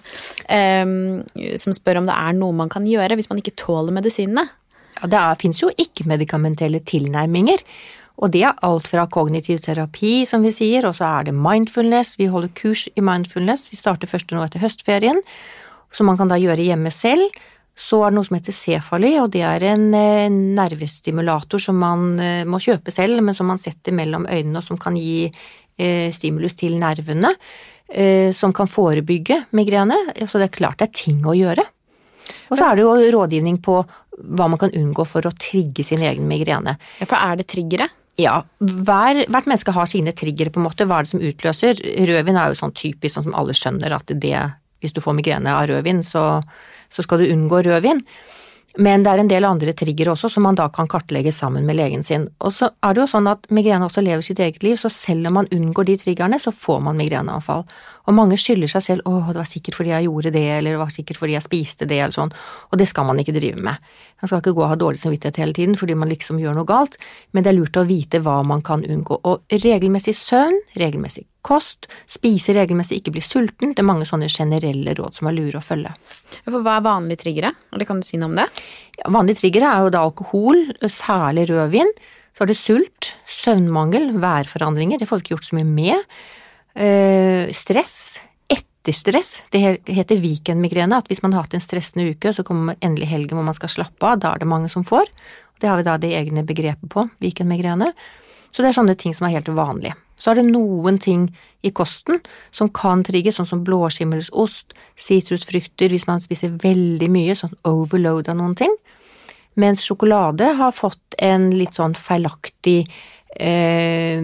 [0.50, 1.24] Um,
[1.62, 4.48] som spør om det er noe man kan gjøre hvis man ikke tåler medisinene.
[5.00, 7.64] Ja, Det fins jo ikke-medikamentelle tilnærminger.
[8.22, 12.14] Og det er alt fra kognitiv terapi, som vi sier, og så er det mindfulness.
[12.20, 13.72] Vi holder kurs i mindfulness.
[13.72, 15.24] Vi starter først nå etter høstferien
[15.94, 17.34] som man kan da gjøre hjemme selv.
[17.74, 22.20] Så er det noe som heter Cefali, og det er en eh, nervestimulator som man
[22.22, 26.10] eh, må kjøpe selv, men som man setter mellom øynene, og som kan gi eh,
[26.14, 27.36] stimulus til nervene.
[28.34, 29.94] Som kan forebygge migrene.
[30.26, 31.62] Så det er klart det er ting å gjøre.
[32.50, 33.76] Og så er det jo rådgivning på
[34.34, 36.74] hva man kan unngå for å trigge sin egen migrene.
[36.98, 37.92] Ja, For er det triggere?
[38.18, 40.88] Ja, hver, hvert menneske har sine triggere, på en måte.
[40.90, 41.84] Hva er det som utløser?
[42.10, 44.42] Rødvin er jo sånn typisk, sånn som alle skjønner at det
[44.84, 46.42] hvis du får migrene av rødvin, så,
[46.92, 48.04] så skal du unngå rødvin.
[48.82, 51.78] Men det er en del andre triggere også som man da kan kartlegge sammen med
[51.78, 52.26] legen sin.
[52.42, 55.30] Og så er det jo sånn at migrene også lever sitt eget liv, så selv
[55.30, 57.68] om man unngår de triggerne, så får man migreneanfall.
[58.10, 60.80] Og mange skylder seg selv 'å, det var sikkert fordi jeg gjorde det', eller 'det
[60.80, 62.34] var sikkert fordi jeg spiste det', eller sånn.
[62.72, 63.78] Og det skal man ikke drive med.
[64.22, 66.66] Man skal ikke gå og ha dårlig samvittighet hele tiden fordi man liksom gjør noe
[66.66, 66.98] galt,
[67.32, 69.20] men det er lurt å vite hva man kan unngå.
[69.24, 74.96] Og regelmessig søvn, regelmessig kost, spise regelmessig, ikke bli sulten, det er mange sånne generelle
[74.98, 75.94] råd som er lure å følge.
[76.48, 78.50] For hva er vanlige triggere, eller kan du si noe om det?
[78.98, 81.92] Ja, vanlige triggere er jo da alkohol, særlig rødvin.
[82.34, 86.22] Så er det sult, søvnmangel, værforandringer, det får vi ikke gjort så mye med.
[86.74, 87.98] Eh, stress,
[88.50, 89.44] etterstress.
[89.54, 90.98] Det heter weekendmigrene.
[90.98, 93.72] At hvis man har hatt en stressende uke, så kommer endelig helgen hvor man skal
[93.72, 94.20] slappe av.
[94.24, 95.12] Da er det mange som får.
[95.62, 97.94] Det har vi da det egne begrepet på, weekendmigrene.
[98.54, 99.98] Så det er sånne ting som er helt vanlige.
[100.20, 101.26] Så er det noen ting
[101.66, 102.22] i kosten
[102.56, 108.38] som kan trigge, sånn som blåskimmelsost, sitrusfrukter hvis man spiser veldig mye, sånn overload av
[108.40, 108.78] noen ting.
[109.60, 112.86] Mens sjokolade har fått en litt sånn feilaktig
[113.36, 114.24] eh,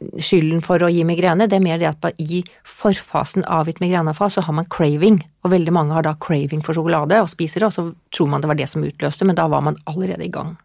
[0.00, 4.32] skylden for å gi migrene, det er mer det at i forfasen av et migreneanfall
[4.32, 7.70] så har man craving, og veldig mange har da craving for sjokolade og spiser det,
[7.70, 10.32] og så tror man det var det som utløste, men da var man allerede i
[10.32, 10.56] gang.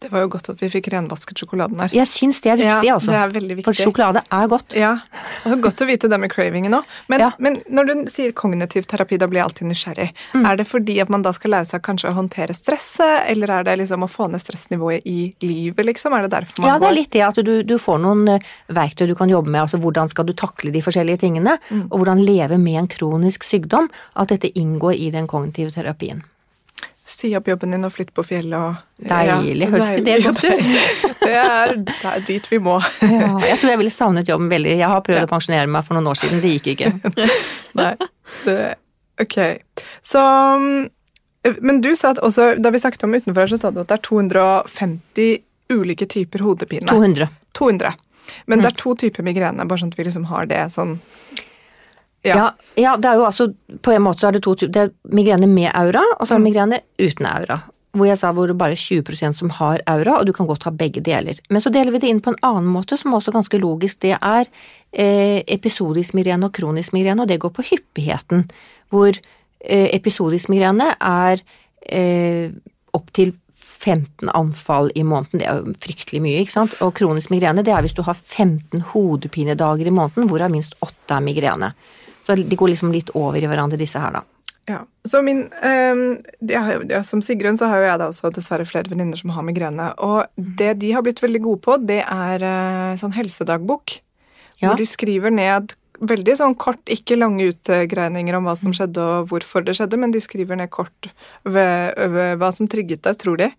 [0.00, 1.92] Det var jo godt at vi fikk renvasket sjokoladen her.
[1.92, 3.12] Jeg syns det er viktig, ja, altså.
[3.12, 3.66] Det er veldig viktig.
[3.66, 4.76] For sjokolade er godt.
[4.78, 4.94] Ja,
[5.42, 6.94] og det er Godt å vite det med cravingen òg.
[7.12, 7.28] Men, ja.
[7.36, 10.06] men, når du sier kognitiv terapi, da blir jeg alltid nysgjerrig.
[10.32, 10.46] Mm.
[10.48, 13.68] Er det fordi at man da skal lære seg kanskje å håndtere stresset, eller er
[13.68, 16.16] det liksom å få ned stressnivået i livet, liksom?
[16.16, 18.24] Er det derfor man går Ja, det er litt det at du, du, får noen
[18.38, 19.66] eh, verktøy du kan jobbe med.
[19.66, 21.90] Altså hvordan skal du takle de forskjellige tingene, mm.
[21.90, 23.92] og hvordan leve med en kronisk sykdom.
[24.14, 26.24] At dette inngår i den kognitive terapien
[27.10, 29.64] si opp jobben din og flytt på fjellet og Deilig.
[29.64, 30.60] Ja, Høres ikke det godt ut?
[31.22, 32.76] det, er, det er dit vi må.
[33.02, 34.76] ja, jeg tror jeg ville savnet jobben veldig.
[34.78, 35.26] Jeg har prøvd ja.
[35.26, 36.92] å pensjonere meg for noen år siden, det gikk ikke.
[37.80, 37.90] Nei,
[38.44, 38.56] det,
[39.24, 39.38] ok.
[40.06, 40.22] Så
[41.64, 43.90] Men du sa at også, da vi snakket om utenfor her, så sa du at
[43.90, 45.30] det er 250
[45.72, 46.86] ulike typer hodepine.
[46.90, 47.30] 200.
[47.58, 47.94] 200.
[48.46, 48.62] Men mm.
[48.62, 50.98] det er to typer migrene, bare sånn at vi liksom har det sånn
[52.26, 52.52] ja.
[52.76, 52.96] ja.
[53.00, 53.50] Det er jo altså
[53.82, 54.72] På en måte så er det to typer.
[54.74, 56.48] Det er migrene med aura, og så er det mm.
[56.48, 57.60] migrene uten aura.
[57.96, 60.68] Hvor jeg sa hvor det bare er 20% som har aura, og du kan godt
[60.68, 61.40] ha begge deler.
[61.50, 64.02] Men så deler vi det inn på en annen måte, som er også ganske logisk.
[64.04, 64.46] Det er
[64.92, 68.46] eh, episodisk migrene og kronisk migrene, og det går på hyppigheten.
[68.94, 71.42] Hvor eh, episodisk migrene er
[71.82, 72.52] eh,
[72.94, 73.34] opptil
[73.80, 76.76] 15 anfall i måneden, det er jo fryktelig mye, ikke sant.
[76.84, 81.16] Og kronisk migrene, det er hvis du har 15 hodepinedager i måneden, hvorav minst 8
[81.16, 81.72] er migrene.
[82.30, 84.24] Så de går liksom litt over i hverandre, disse her, da.
[84.68, 86.02] Ja, så min, um,
[86.46, 89.88] ja, Som Sigrun så har jo jeg da også dessverre flere venninner som har migrene.
[89.98, 93.98] Og det de har blitt veldig gode på, det er uh, sånn helsedagbok.
[94.60, 94.68] Ja.
[94.68, 95.72] hvor de skriver ned
[96.04, 100.12] veldig sånn kort, ikke lange utgreininger om hva som skjedde og hvorfor det skjedde, men
[100.14, 101.10] de skriver ned kort
[101.44, 103.50] ved, ved hva som trigget det, tror de.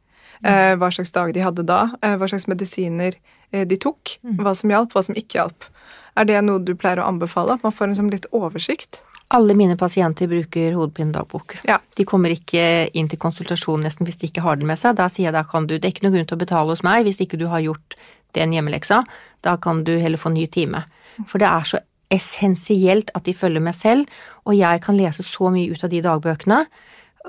[0.43, 3.13] Eh, hva slags dag de hadde da, eh, hva slags medisiner
[3.51, 5.67] eh, de tok, hva som hjalp, hva som ikke hjalp.
[6.17, 7.55] Er det noe du pleier å anbefale?
[7.55, 9.03] At man får en sånn litt oversikt?
[9.31, 11.61] Alle mine pasienter bruker hodepinedagbok.
[11.69, 11.77] Ja.
[11.95, 14.97] De kommer ikke inn til konsultasjon nesten hvis de ikke har den med seg.
[14.99, 16.83] Da sier jeg da kan du, det er ikke noe grunn til å betale hos
[16.83, 17.95] meg hvis ikke du har gjort
[18.35, 19.05] den hjemmeleksa.
[19.45, 20.83] Da kan du heller få ny time.
[21.29, 21.79] For det er så
[22.11, 24.09] essensielt at de følger med selv,
[24.43, 26.65] og jeg kan lese så mye ut av de dagbøkene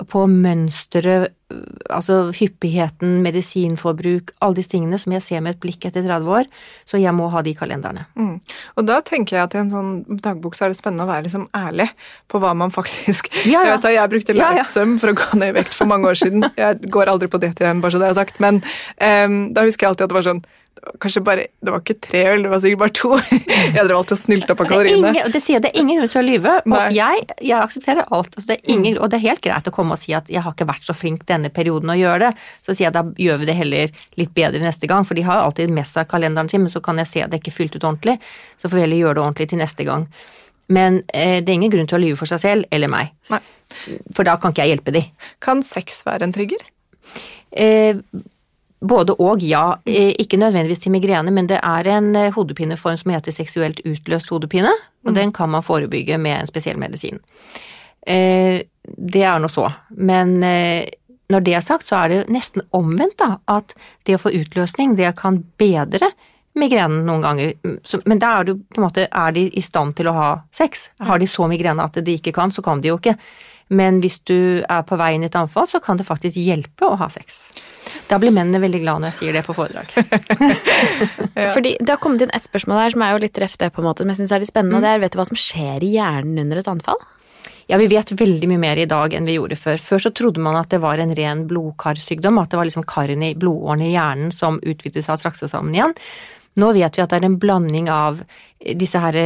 [0.08, 1.34] på mønsteret,
[1.92, 6.48] altså hyppigheten, medisinforbruk, alle disse tingene som jeg ser med et blikk etter 30 år,
[6.88, 8.06] så jeg må ha de kalenderne.
[8.16, 8.38] Mm.
[8.80, 9.92] Og da tenker jeg at i en sånn
[10.24, 11.90] dagbok så er det spennende å være liksom ærlig
[12.32, 13.74] på hva man faktisk Ja, ja.
[13.74, 14.64] Jeg vet jeg brukte Ja, ja.
[14.64, 16.46] For å gå ned i vekt for mange år siden.
[16.56, 18.62] Jeg går aldri på det igjen, bare så det er sagt, men
[18.96, 20.44] um, da husker jeg alltid at det var sånn
[20.98, 23.10] Kanskje bare Det var ikke tre øl, det var sikkert bare to.
[23.76, 25.12] Jeg drev alltid og snylte på kaloriene.
[25.30, 28.34] det sier det er ingen grunn til å lyve, og jeg, jeg aksepterer alt.
[28.34, 30.56] Altså det ingen, Og det er helt greit å komme og si at jeg har
[30.56, 32.32] ikke vært så flink denne perioden å gjøre det.
[32.66, 35.44] Så sier jeg da gjør vi det heller litt bedre neste gang, for de har
[35.44, 37.78] alltid med seg kalenderen sin, men så kan jeg se at det ikke er fylt
[37.78, 38.18] ut ordentlig,
[38.58, 40.08] så får vi heller gjøre det ordentlig til neste gang.
[40.72, 43.42] Men eh, det er ingen grunn til å lyve for seg selv eller meg, Nei.
[44.16, 45.06] for da kan ikke jeg hjelpe de.
[45.42, 46.62] Kan sex være en trigger?
[47.52, 47.98] Eh,
[48.82, 49.78] både og, ja.
[49.86, 54.32] Eh, ikke nødvendigvis til migrene, men det er en eh, hodepineform som heter seksuelt utløst
[54.32, 54.72] hodepine,
[55.06, 57.20] og den kan man forebygge med en spesiell medisin.
[58.06, 60.40] Eh, det er nå så, men
[61.32, 64.96] når det er sagt, så er det nesten omvendt, da, at det å få utløsning,
[64.98, 66.10] det kan bedre
[66.58, 70.16] migrenen noen ganger, Mm, men da er, du, måte, er de i stand til å
[70.16, 70.90] ha sex.
[70.98, 73.16] Har de så migrene at de ikke kan, så kan de jo ikke.
[73.72, 76.88] Men hvis du er på vei inn i et anfall, så kan det faktisk hjelpe
[76.88, 77.46] å ha sex.
[78.10, 79.88] Da blir mennene veldig glad når jeg sier det på foredrag.
[81.54, 83.80] Fordi Det har kommet inn et spørsmål her som er jo litt reft det, på
[83.80, 84.80] en måte, men jeg synes er litt spennende.
[84.80, 84.84] Mm.
[84.84, 87.00] det er, Vet du hva som skjer i hjernen under et anfall?
[87.70, 89.78] Ja, vi vet veldig mye mer i dag enn vi gjorde før.
[89.80, 93.30] Før så trodde man at det var en ren blodkarsykdom, at det var liksom karene
[93.32, 95.94] i blodårene i hjernen som utvidet seg og trakk seg sammen igjen.
[96.60, 98.20] Nå vet vi at det er en blanding av
[98.60, 99.16] disse her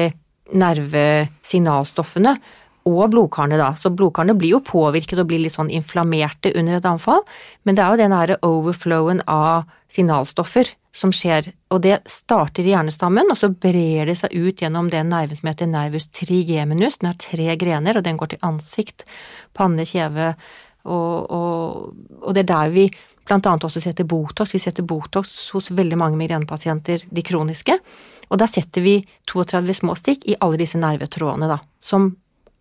[0.54, 2.36] nervesignalstoffene
[2.86, 3.72] og blodkarene, da.
[3.78, 7.24] Så blodkarene blir jo påvirket og blir litt sånn inflammerte under et anfall,
[7.66, 12.72] men det er jo den derre overflowen av signalstoffer som skjer, og det starter i
[12.72, 17.00] hjernestammen, og så brer det seg ut gjennom den nerven som heter nervus trigeminus.
[17.02, 19.04] Den har tre grener, og den går til ansikt,
[19.56, 20.32] panne, kjeve,
[20.86, 22.86] og, og, og det er der vi
[23.26, 24.54] blant annet også setter Botox.
[24.54, 27.76] Vi setter Botox hos veldig mange migrenepasienter, de kroniske,
[28.30, 32.14] og der setter vi 32 små stikk i alle disse nervetrådene, da, som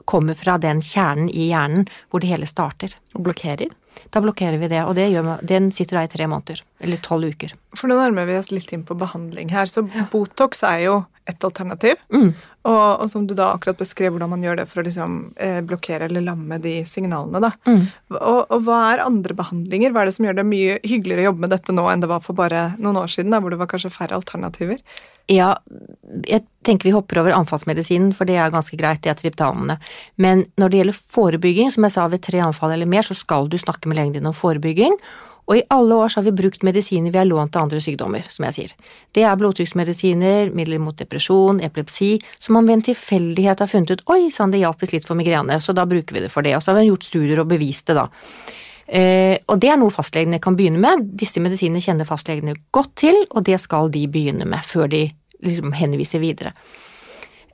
[0.05, 2.93] kommer fra den kjernen i hjernen hvor det hele starter.
[3.15, 3.71] Og blokkerer?
[4.11, 6.97] Da blokkerer vi det, og det gjør, vi- den sitter da i tre måneder, eller
[6.97, 7.53] tolv uker.
[7.75, 11.39] For nå nærmer vi oss litt inn på behandling her, så Botox er jo et
[11.39, 11.95] alternativ.
[12.13, 12.33] Mm.
[12.65, 15.59] Og, og som du da akkurat beskrev hvordan man gjør det for å liksom, eh,
[15.65, 17.41] blokkere eller lamme de signalene.
[17.43, 17.51] da.
[17.69, 17.83] Mm.
[18.17, 19.93] Og, og hva er andre behandlinger?
[19.93, 22.09] Hva er det som gjør det mye hyggeligere å jobbe med dette nå enn det
[22.09, 24.81] var for bare noen år siden, da, hvor det var kanskje færre alternativer?
[25.29, 25.55] Ja,
[26.29, 29.79] jeg tenker vi hopper over anfallsmedisinen, for det er ganske greit, det er triptanene.
[30.21, 33.49] Men når det gjelder forebygging, som jeg sa ved tre anfall eller mer, så skal
[33.49, 34.97] du snakke med legen din om forebygging.
[35.45, 38.25] Og i alle år så har vi brukt medisiner vi har lånt til andre sykdommer,
[38.33, 38.75] som jeg sier.
[39.13, 44.05] Det er blodtrykksmedisiner, midler mot depresjon, epilepsi, som man ved en tilfeldighet har funnet ut
[44.11, 46.55] oi sann, det hjalp visst litt for migrene, så da bruker vi det for det.
[46.57, 48.07] Og så har vi gjort studier og bevist det, da.
[48.85, 51.05] Eh, og det er noe fastlegene kan begynne med.
[51.21, 55.07] Disse medisinene kjenner fastlegene godt til, og det skal de begynne med før de
[55.45, 56.55] liksom henviser videre.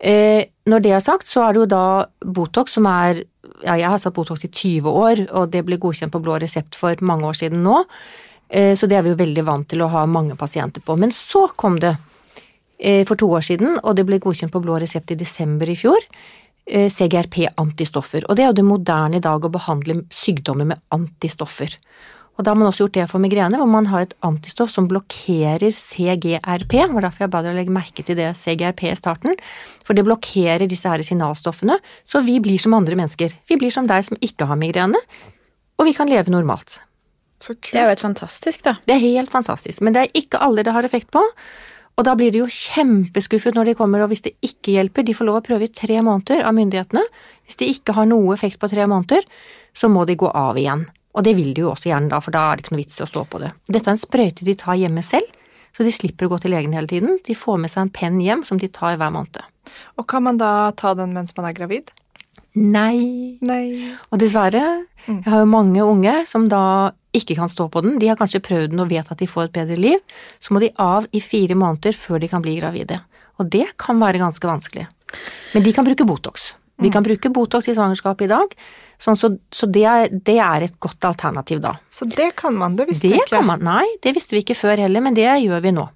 [0.02, 1.86] Eh, når det er sagt, så er det jo da
[2.26, 3.24] Botox som er
[3.62, 6.74] Ja, jeg har satt Botox i 20 år, og det ble godkjent på blå resept
[6.74, 7.84] for mange år siden nå.
[8.50, 10.96] Eh, så det er vi jo veldig vant til å ha mange pasienter på.
[10.98, 11.92] Men så kom det
[12.80, 15.78] eh, for to år siden, og det ble godkjent på blå resept i desember i
[15.78, 16.02] fjor.
[16.66, 18.26] eh, CGRP-antistoffer.
[18.30, 21.78] Og det er jo det moderne i dag å behandle sykdommer med antistoffer.
[22.40, 24.88] Og da har man også gjort det for migrene, hvor man har et antistoff som
[24.90, 26.72] blokkerer CGRP.
[26.72, 29.36] Det var derfor jeg ba å legge merke til det CGRP i starten.
[29.86, 33.36] For det blokkerer disse her signalstoffene, så vi blir som andre mennesker.
[33.52, 35.02] Vi blir som deg som ikke har migrene,
[35.78, 36.80] og vi kan leve normalt.
[37.42, 37.74] Så kult.
[37.74, 38.78] Det er jo helt fantastisk, da.
[38.88, 41.24] Det er helt fantastisk, men det er ikke alle det har effekt på.
[42.00, 45.16] Og da blir de jo kjempeskuffet når de kommer, og hvis det ikke hjelper, de
[45.18, 47.04] får lov å prøve i tre måneder av myndighetene.
[47.46, 49.26] Hvis de ikke har noe effekt på tre måneder,
[49.78, 50.88] så må de gå av igjen.
[51.12, 53.00] Og det vil de jo også gjerne da, for da er det ikke noe vits
[53.00, 53.52] i å stå på det.
[53.68, 55.28] Dette er en sprøyte de tar hjemme selv,
[55.76, 57.18] så de slipper å gå til legen hele tiden.
[57.28, 59.44] De får med seg en penn hjem som de tar hver måned.
[60.00, 61.92] Og kan man da ta den mens man er gravid?
[62.56, 63.38] Nei.
[63.44, 63.94] Nei.
[64.12, 64.64] Og dessverre,
[65.08, 67.98] jeg har jo mange unge som da ikke kan stå på den.
[68.00, 70.00] De har kanskje prøvd den og vet at de får et bedre liv.
[70.44, 73.02] Så må de av i fire måneder før de kan bli gravide.
[73.40, 74.86] og det kan være ganske vanskelig.
[75.56, 76.54] Men de kan bruke Botox.
[76.82, 78.54] Vi kan bruke Botox i svangerskapet i dag,
[79.02, 81.76] sånn så, så det, er, det, er, et godt alternativ da.
[81.94, 83.38] Så det kan man, det visste det vi ikke.
[83.38, 85.88] Kan man, nei, det visste vi ikke før heller, men det gjør vi nå.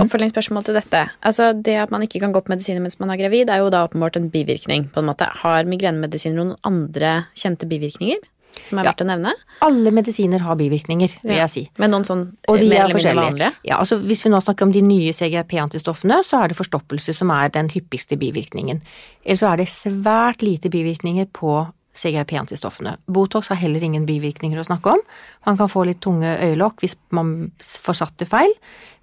[0.00, 1.04] Oppfølgingsspørsmål til dette.
[1.26, 3.72] Altså, det at man ikke kan gå på medisiner mens man er gravid, er jo
[3.72, 4.88] da åpenbart en bivirkning.
[4.94, 5.28] på en måte.
[5.42, 8.22] Har migrenemedisiner noen andre kjente bivirkninger
[8.62, 8.92] som er Ja.
[8.92, 9.32] verdt å nevne?
[9.62, 11.70] Alle medisiner har bivirkninger, vil jeg si.
[11.78, 13.30] Men noen sånn Og de mer er forskjellige.
[13.32, 13.52] vanlige?
[13.64, 17.30] Ja, altså Hvis vi nå snakker om de nye CGRP-antistoffene, så er det forstoppelse som
[17.30, 18.80] er den hyppigste bivirkningen.
[19.24, 22.96] Eller så er det svært lite bivirkninger på CGRP-antistoffene.
[23.10, 25.00] Botox har heller ingen bivirkninger å snakke om.
[25.46, 28.52] Man kan få litt tunge øyelokk hvis man får satt det feil,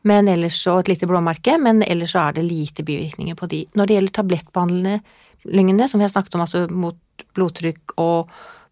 [0.04, 3.66] men ellers så et lite blåmerke, men ellers så er det lite bivirkninger på de.
[3.76, 6.96] Når det gjelder tablettbehandlingene, som vi har snakket om, altså mot
[7.36, 8.30] blodtrykk og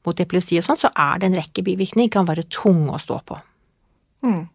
[0.08, 2.14] mot epilepsi og sånn, så er det en rekke bivirkninger.
[2.14, 3.40] Kan være tunge å stå på.
[4.26, 4.48] Um,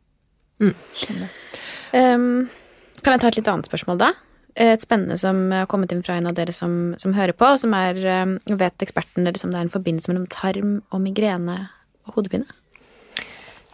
[3.01, 4.13] kan jeg ta et litt annet spørsmål, da?
[4.61, 7.75] Et spennende som har kommet inn fra en av dere som, som hører på, som
[7.79, 11.61] er um, Vet eksperten deres om det er en forbindelse mellom tarm og migrene
[12.09, 12.49] og hodepine?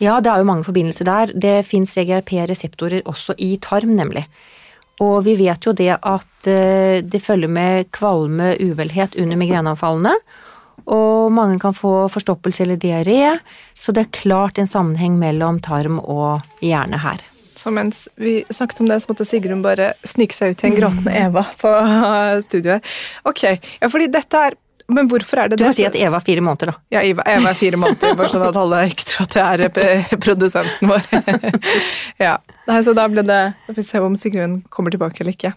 [0.03, 1.33] Ja, det er jo mange forbindelser der.
[1.33, 4.27] Det fins EGRP-reseptorer også i tarm, nemlig.
[5.05, 10.13] Og vi vet jo det at eh, det følger med kvalme, uvelhet under migreneanfallene.
[10.85, 13.39] Og mange kan få forstoppelse eller diaré,
[13.75, 17.25] så det er klart en sammenheng mellom tarm og hjerne her.
[17.57, 20.77] Så mens vi snakket om det, så måtte Sigrun bare snike seg ut til en
[20.77, 21.73] gråtende Eva på
[22.45, 22.85] studioet.
[23.25, 23.43] Ok,
[23.81, 25.65] ja, fordi dette er Men hvorfor er det det?
[25.65, 25.75] Du det?
[25.75, 26.75] si at Eva er fire måneder, da.
[26.95, 29.47] Ja, Eva, Eva er fire måneder, bare sånn at alle ikke tror at det
[29.83, 31.09] er eh, produsenten vår.
[32.23, 32.37] ja,
[32.69, 35.57] Nei, så da ble det Vi får se om Sigrun kommer tilbake eller ikke.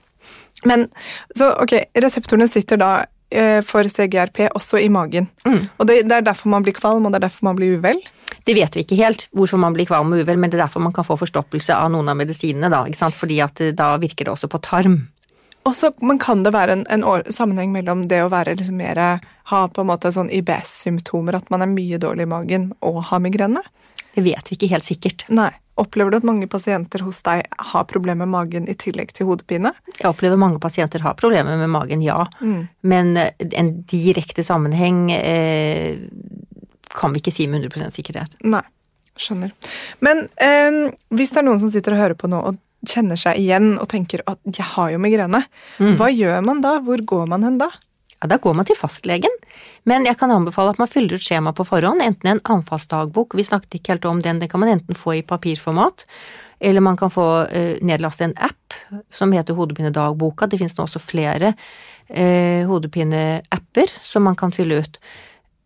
[0.66, 0.88] Men,
[1.38, 2.90] så ok, reseptorene sitter da
[3.66, 5.28] for CGRP også i magen.
[5.78, 8.00] Og det, det er derfor man blir kvalm, og det er derfor man blir uvel.
[8.46, 10.82] Det vet vi ikke helt hvorfor man blir kvalm og uvel, men det er derfor
[10.82, 12.84] man kan få forstoppelse av noen av medisinene, da.
[12.90, 13.18] Ikke sant?
[13.18, 15.02] Fordi at eh, da virker det også på tarm.
[15.68, 18.80] Og så men kan det være en, en år, sammenheng mellom det å være liksom
[18.80, 19.02] mer
[19.52, 23.20] ha på en måte sånn IBS-symptomer, at man er mye dårlig i magen, og ha
[23.22, 23.62] migrene?
[24.20, 25.26] Det vet vi ikke helt sikkert.
[25.32, 25.52] Nei.
[25.80, 29.72] Opplever du at mange pasienter hos deg har problemer med magen i tillegg til hodepine?
[29.96, 32.26] Jeg opplever mange pasienter har problemer med magen, ja.
[32.84, 36.02] Men eh, en direkte sammenheng eh,
[36.92, 38.36] kan vi ikke si med 100 sikkerhet.
[38.44, 38.66] Nei.
[39.20, 39.52] Skjønner.
[40.04, 43.40] Men eh, hvis det er noen som sitter og hører på nå og kjenner seg
[43.40, 45.44] igjen og tenker at 'jeg har jo migrene',
[46.00, 46.80] hva gjør man da?
[46.80, 47.68] Hvor går man hen da?
[48.22, 49.32] Ja, Da går man til fastlegen,
[49.88, 53.48] men jeg kan anbefale at man fyller ut skjema på forhånd, enten en anfallsdagbok, vi
[53.48, 56.04] snakket ikke helt om den, den kan man enten få i papirformat,
[56.60, 58.76] eller man kan få eh, nedlaste en app
[59.16, 60.48] som heter Hodepinedagboka.
[60.48, 61.54] Det finnes nå også flere
[62.10, 65.00] eh, hodepineapper som man kan fylle ut.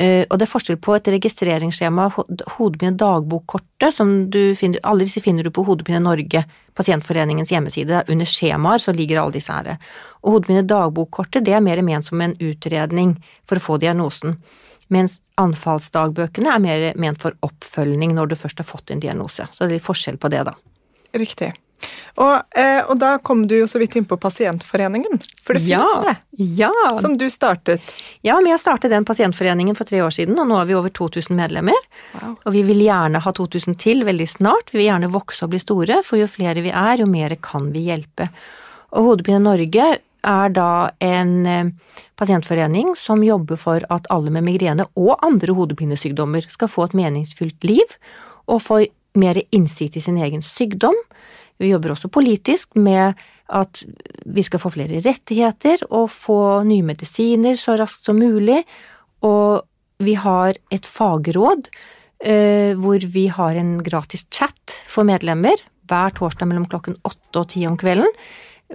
[0.01, 2.07] Eh, og det er forskjell på et registreringsskjema,
[2.55, 8.03] hodepine dagbokkortet, som du finner, alle disse finner du på Hodepine Norge, pasientforeningens hjemmeside.
[8.09, 9.77] Under skjemaer så ligger alle disse her.
[10.23, 14.39] Og hodepinedagbokkkortet det er mer ment som en utredning for å få diagnosen.
[14.93, 19.47] Mens anfallsdagbøkene er mer ment for oppfølging når du først har fått en diagnose.
[19.51, 20.57] Så det er litt forskjell på det, da.
[21.13, 21.53] Riktig.
[22.21, 26.05] Og, eh, og da kom du jo så vidt inn på Pasientforeningen, for det finnes
[26.05, 26.15] det.
[26.59, 26.71] Ja.
[27.01, 27.81] Som du startet.
[28.21, 30.93] ja, men jeg startet den pasientforeningen for tre år siden, og nå har vi over
[30.93, 31.79] 2000 medlemmer.
[32.13, 32.37] Wow.
[32.45, 34.73] Og vi vil gjerne ha 2000 til veldig snart.
[34.73, 37.71] Vi vil gjerne vokse og bli store, for jo flere vi er, jo mer kan
[37.73, 38.29] vi hjelpe.
[38.93, 39.93] Og Hodepine Norge
[40.23, 41.71] er da en eh,
[42.19, 47.65] pasientforening som jobber for at alle med migrene og andre hodepinesykdommer skal få et meningsfylt
[47.67, 47.97] liv,
[48.47, 48.83] og få
[49.19, 50.97] mer innsikt i sin egen sykdom.
[51.61, 53.19] Vi jobber også politisk med
[53.53, 53.83] at
[54.25, 58.63] vi skal få flere rettigheter og få nye medisiner så raskt som mulig.
[59.23, 59.61] Og
[60.03, 61.69] vi har et fagråd
[62.23, 67.49] eh, hvor vi har en gratis chat for medlemmer hver torsdag mellom klokken åtte og
[67.51, 68.09] ti om kvelden,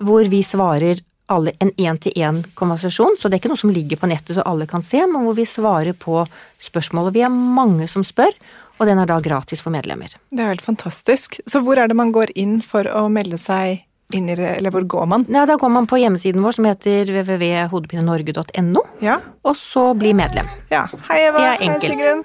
[0.05, 4.39] hvor vi svarer alle en én-til-én-konversasjon, så det er ikke noe som ligger på nettet
[4.39, 6.23] så alle kan se, men hvor vi svarer på
[6.65, 7.11] spørsmål.
[7.11, 8.33] Og vi er mange som spør,
[8.79, 10.15] og den er da gratis for medlemmer.
[10.31, 11.41] Det er helt fantastisk.
[11.47, 14.71] Så hvor er det man går inn for å melde seg inn i det, eller
[14.73, 15.27] hvor går man?
[15.29, 19.19] Ja, da går man på hjemmesiden vår som heter www.hodepinenorge.no, Ja.
[19.45, 20.47] og så bli medlem.
[20.71, 20.87] ja.
[21.11, 21.39] Hei, Eva.
[21.39, 21.91] Det er Hei.
[21.93, 22.25] Sigrun.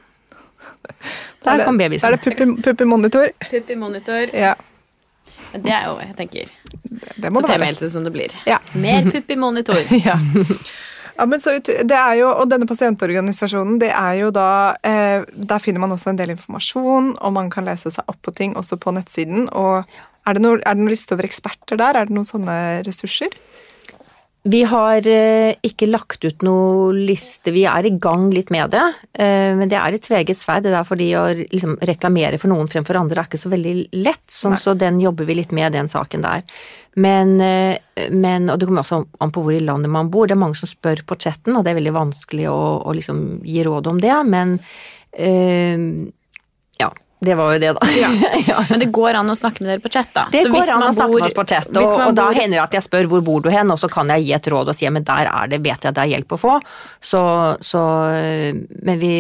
[1.44, 3.28] Er Der kom kom Da er det puppi- puppimonitor.
[3.50, 4.30] Puppimonitor.
[4.34, 4.54] Ja,
[5.54, 6.50] Det er jo, jeg tenker,
[7.20, 8.32] det må så det femihelse som det blir.
[8.48, 8.58] Ja.
[8.74, 9.76] Mer puppimonitor.
[10.06, 10.16] Ja.
[11.14, 14.48] Ja, men så, det er jo, og denne pasientorganisasjonen, det er jo da
[14.82, 18.34] eh, Der finner man også en del informasjon, og man kan lese seg opp på
[18.34, 19.46] ting også på nettsiden.
[19.54, 19.84] Og
[20.26, 22.00] er det noen, er det noe liste over eksperter der?
[22.00, 22.56] Er det noen sånne
[22.88, 23.36] ressurser?
[24.44, 28.84] Vi har eh, ikke lagt ut noe liste, vi er i gang litt med det.
[29.16, 30.66] Eh, men det er et tveget sverd.
[30.66, 34.26] Det er fordi å liksom, reklamere for noen fremfor andre er ikke så veldig lett.
[34.28, 36.44] Sånn, så den jobber vi litt med, den saken der.
[37.00, 40.28] Men, eh, men, Og det kommer også an på hvor i landet man bor.
[40.28, 43.46] Det er mange som spør på chatten, og det er veldig vanskelig å, å liksom
[43.48, 44.18] gi råd om det.
[44.28, 44.58] Men
[45.24, 45.88] øh,
[46.84, 46.92] ja,
[47.26, 47.90] det var jo det, da.
[47.98, 48.10] Ja.
[48.48, 48.64] ja.
[48.70, 50.26] Men det går an å snakke med dere på chat, da.
[50.32, 52.64] Det så går an å snakke med oss på chat, og, og da hender det
[52.64, 54.78] at jeg spør hvor bor du hen, og så kan jeg gi et råd og
[54.78, 56.58] si men der er det, vet jeg det er hjelp å få.
[57.04, 57.24] Så,
[57.64, 59.16] så Men vi,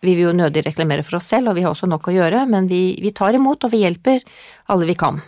[0.00, 2.44] vi, vil jo nødig reklamere for oss selv, og vi har også nok å gjøre,
[2.50, 4.22] men vi, vi tar imot, og vi hjelper
[4.72, 5.20] alle vi kan.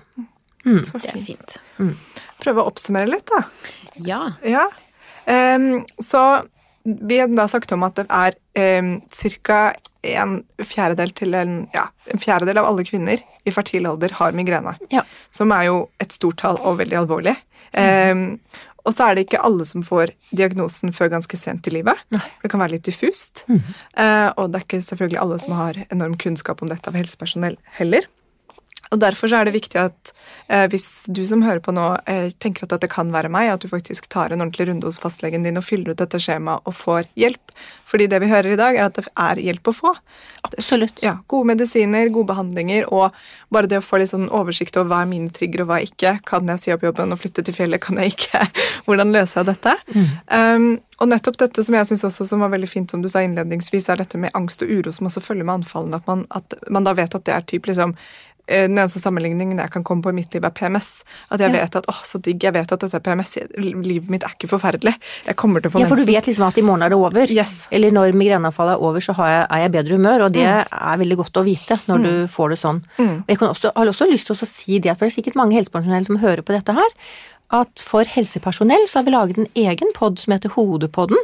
[0.65, 0.83] Mm.
[0.85, 1.59] Det er fint.
[1.81, 1.95] Mm.
[2.41, 3.45] Prøve å oppsummere litt, da.
[4.07, 4.23] Ja.
[4.47, 4.69] ja.
[5.27, 6.25] Um, så
[7.01, 8.37] vi har da sagt om at det er
[8.81, 9.61] um, ca
[10.07, 14.75] en fjerdedel til en, ja, en fjerdedel av alle kvinner i fertil alder har migrene.
[14.93, 15.05] Ja.
[15.35, 17.37] Som er jo et stort tall og veldig alvorlig.
[17.77, 18.11] Mm.
[18.11, 22.01] Um, og så er det ikke alle som får diagnosen før ganske sent i livet.
[22.15, 22.23] Nei.
[22.43, 23.45] Det kan være litt diffust.
[23.51, 23.61] Mm.
[23.93, 27.59] Uh, og det er ikke selvfølgelig alle som har enorm kunnskap om dette av helsepersonell
[27.77, 28.09] heller.
[28.91, 30.13] Og Derfor så er det viktig at
[30.51, 33.63] eh, hvis du som hører på nå eh, tenker at dette kan være meg, at
[33.63, 36.75] du faktisk tar en ordentlig runde hos fastlegen din og fyller ut dette skjemaet og
[36.75, 37.55] får hjelp.
[37.87, 39.95] Fordi det vi hører i dag, er at det er hjelp å få.
[40.47, 41.05] Absolutt.
[41.07, 43.15] Ja, Gode medisiner, gode behandlinger og
[43.55, 46.17] bare det å få litt sånn oversikt over hva er mine trigger og hva ikke.
[46.27, 47.83] Kan jeg si opp jobben og flytte til fjellet?
[47.85, 48.43] Kan jeg ikke?
[48.89, 49.77] Hvordan løser jeg dette?
[49.95, 50.09] Mm.
[50.35, 50.71] Um,
[51.01, 53.87] og nettopp dette som jeg synes også som var veldig fint, som du sa innledningsvis,
[53.89, 55.97] er dette med angst og uro som også følger med anfallene.
[55.97, 57.95] At man, at man da vet at det er typ liksom
[58.51, 60.91] den eneste sammenligningen jeg kan komme på i mitt liv, er PMS.
[61.31, 61.63] At jeg ja.
[61.63, 63.37] vet at åh, så digg, jeg vet at dette er PMS.
[63.61, 64.97] Livet mitt er ikke forferdelig.
[65.29, 65.89] Jeg kommer til å få mensen.
[65.89, 67.35] Ja, for du vet liksom at i morgen er det over.
[67.35, 67.55] Yes.
[67.75, 70.27] Eller når migreneanfallet er over, så jeg, er jeg bedre humør.
[70.27, 70.79] Og det mm.
[70.81, 72.07] er veldig godt å vite når mm.
[72.07, 72.83] du får det sånn.
[72.99, 73.17] Mm.
[73.31, 76.09] Jeg også, har også lyst til å si det, for det er sikkert mange helsepersonell
[76.09, 76.97] som hører på dette her,
[77.61, 81.19] at for helsepersonell så har vi laget en egen pod som heter Hodepodden,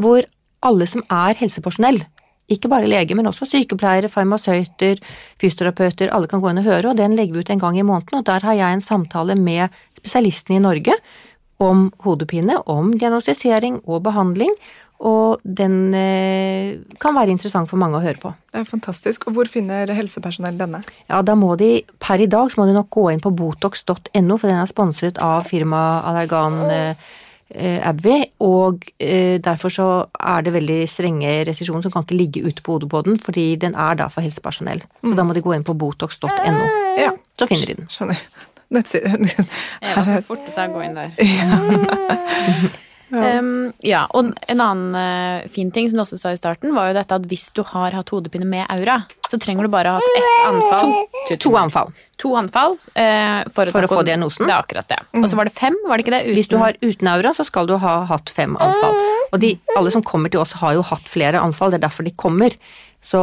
[0.00, 0.26] hvor
[0.64, 2.02] alle som er helsepersonell,
[2.52, 5.00] ikke bare leger, men også sykepleiere, farmasøyter,
[5.40, 7.86] fysioterapeuter, alle kan gå inn og høre, og den legger vi ut en gang i
[7.86, 10.98] måneden, og der har jeg en samtale med spesialistene i Norge
[11.62, 14.52] om hodepine, om diagnostisering og behandling,
[15.04, 18.30] og den eh, kan være interessant for mange å høre på.
[18.52, 19.26] Det er fantastisk.
[19.28, 20.80] Og hvor finner helsepersonell denne?
[21.10, 24.38] Ja, da må de, Per i dag så må de nok gå inn på botox.no,
[24.38, 26.58] for den er sponset av firmaet Allergan.
[26.70, 27.12] Eh,
[27.52, 32.42] Eh, Abby, og eh, derfor så er det veldig strenge restriksjoner som kan ikke ligge
[32.46, 34.80] ute på hodepodden, fordi den er da for helsepersonell.
[35.02, 35.16] Så mm.
[35.18, 36.64] da må de gå inn på botox.no.
[36.98, 37.12] Ja.
[37.38, 37.92] Så finner de den.
[37.92, 38.24] Skjønner.
[38.74, 39.28] Nettsiden.
[39.28, 41.14] Jeg var så fort seg å gå inn der.
[41.20, 42.72] Ja.
[43.14, 43.38] Ja.
[43.38, 44.04] Um, ja.
[44.10, 47.18] og en annen uh, fin ting som du også sa i starten, var jo dette
[47.18, 49.00] at hvis du har hatt hodepine med aura,
[49.30, 50.94] så trenger du bare ha hatt ett anfall.
[51.28, 51.92] To, to anfall.
[52.22, 54.46] To anfall uh, for, for å, få diagnosen.
[54.48, 55.00] Det er akkurat det.
[55.12, 55.22] Mm.
[55.22, 56.24] Og så var det fem, var det ikke det?
[56.26, 56.38] Uten...
[56.38, 58.98] Hvis du har uten aura, så skal du ha hatt fem anfall.
[59.34, 62.06] Og de, alle som kommer til oss, har jo hatt flere anfall, det er derfor
[62.06, 62.58] de kommer.
[63.04, 63.20] Så,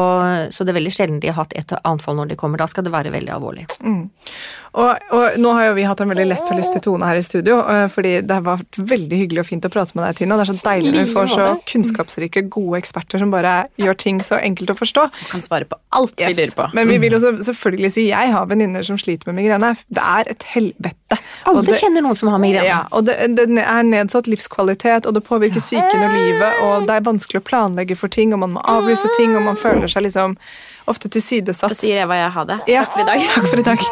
[0.54, 2.62] så, det er veldig sjelden de har hatt et anfall når de kommer.
[2.62, 3.64] Da skal det være veldig alvorlig.
[3.82, 4.04] Mm.
[4.72, 7.24] Og, og, nå har jo vi hatt en veldig lett og lystig tone her i
[7.26, 10.38] studio, øh, fordi det har vært veldig hyggelig og fint å prate med deg, Tina.
[10.40, 14.22] Det er så deilig når vi får så kunnskapsrike, gode eksperter som bare gjør ting
[14.24, 15.06] så enkelt å forstå.
[15.18, 16.32] Du kan svare på alt yes.
[16.32, 16.70] vi lurer på.
[16.78, 19.74] Men vi vil også selvfølgelig si jeg har venninner som sliter med migrene.
[19.92, 21.20] Det er et helvete.
[21.52, 22.68] Alle det, kjenner noen som har migrene.
[22.70, 26.96] Ja, og det, det, er nedsatt livskvalitet, og det påvirker psyken og livet, og det
[26.96, 30.08] er vanskelig å planlegge for ting, og man må avlyse ting, og man føler seg
[30.08, 30.40] liksom
[30.90, 31.74] ofte tilsidesatt.
[31.74, 32.58] Da sier Eva jeg ha det.
[32.72, 33.26] Ja, takk for i dag.
[33.32, 33.86] Takk for i dag.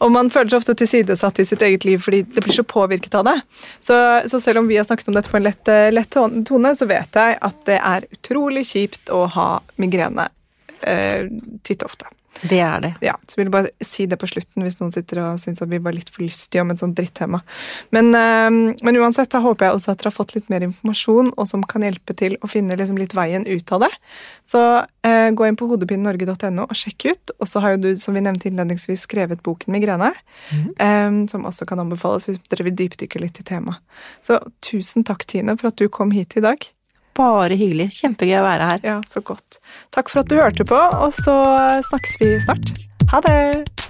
[0.00, 3.16] Og man føler seg ofte tilsidesatt i sitt eget liv fordi det blir så påvirket
[3.20, 3.36] av det.
[3.84, 3.96] Så,
[4.30, 6.88] så selv om vi har snakket om dette på en lett, eh, lett tone, så
[6.90, 10.28] vet jeg at det er utrolig kjipt å ha migrene
[10.86, 11.28] eh,
[11.66, 12.08] titt ofte.
[12.40, 12.90] Det er det.
[13.04, 15.70] Ja, så vil jeg bare si det på slutten hvis noen sitter og syns at
[15.70, 17.42] vi var litt for lystige om et sånt drittema.
[17.94, 21.32] Men, øh, men, uansett, da håper jeg også at dere har fått litt mer informasjon,
[21.36, 23.92] og som kan hjelpe til å finne liksom litt veien ut av det.
[24.48, 27.36] Så øh, gå inn på hodepinenorge.no og sjekk ut.
[27.38, 30.14] Og så har jo du, som vi nevnte innledningsvis, skrevet boken 'Migrene',
[30.50, 30.66] mm.
[30.80, 33.82] øh, som også kan anbefales hvis dere vil dypdykke litt i temaet.
[34.26, 36.70] Så tusen takk, Tine, for at du kom hit i dag.
[37.18, 37.90] Bare hyggelig.
[37.98, 38.84] Kjempegøy å være her.
[38.86, 39.60] Ja, så godt.
[39.94, 41.36] Takk for at du hørte på, og så
[41.90, 42.74] snakkes vi snart.
[43.10, 43.89] Ha det!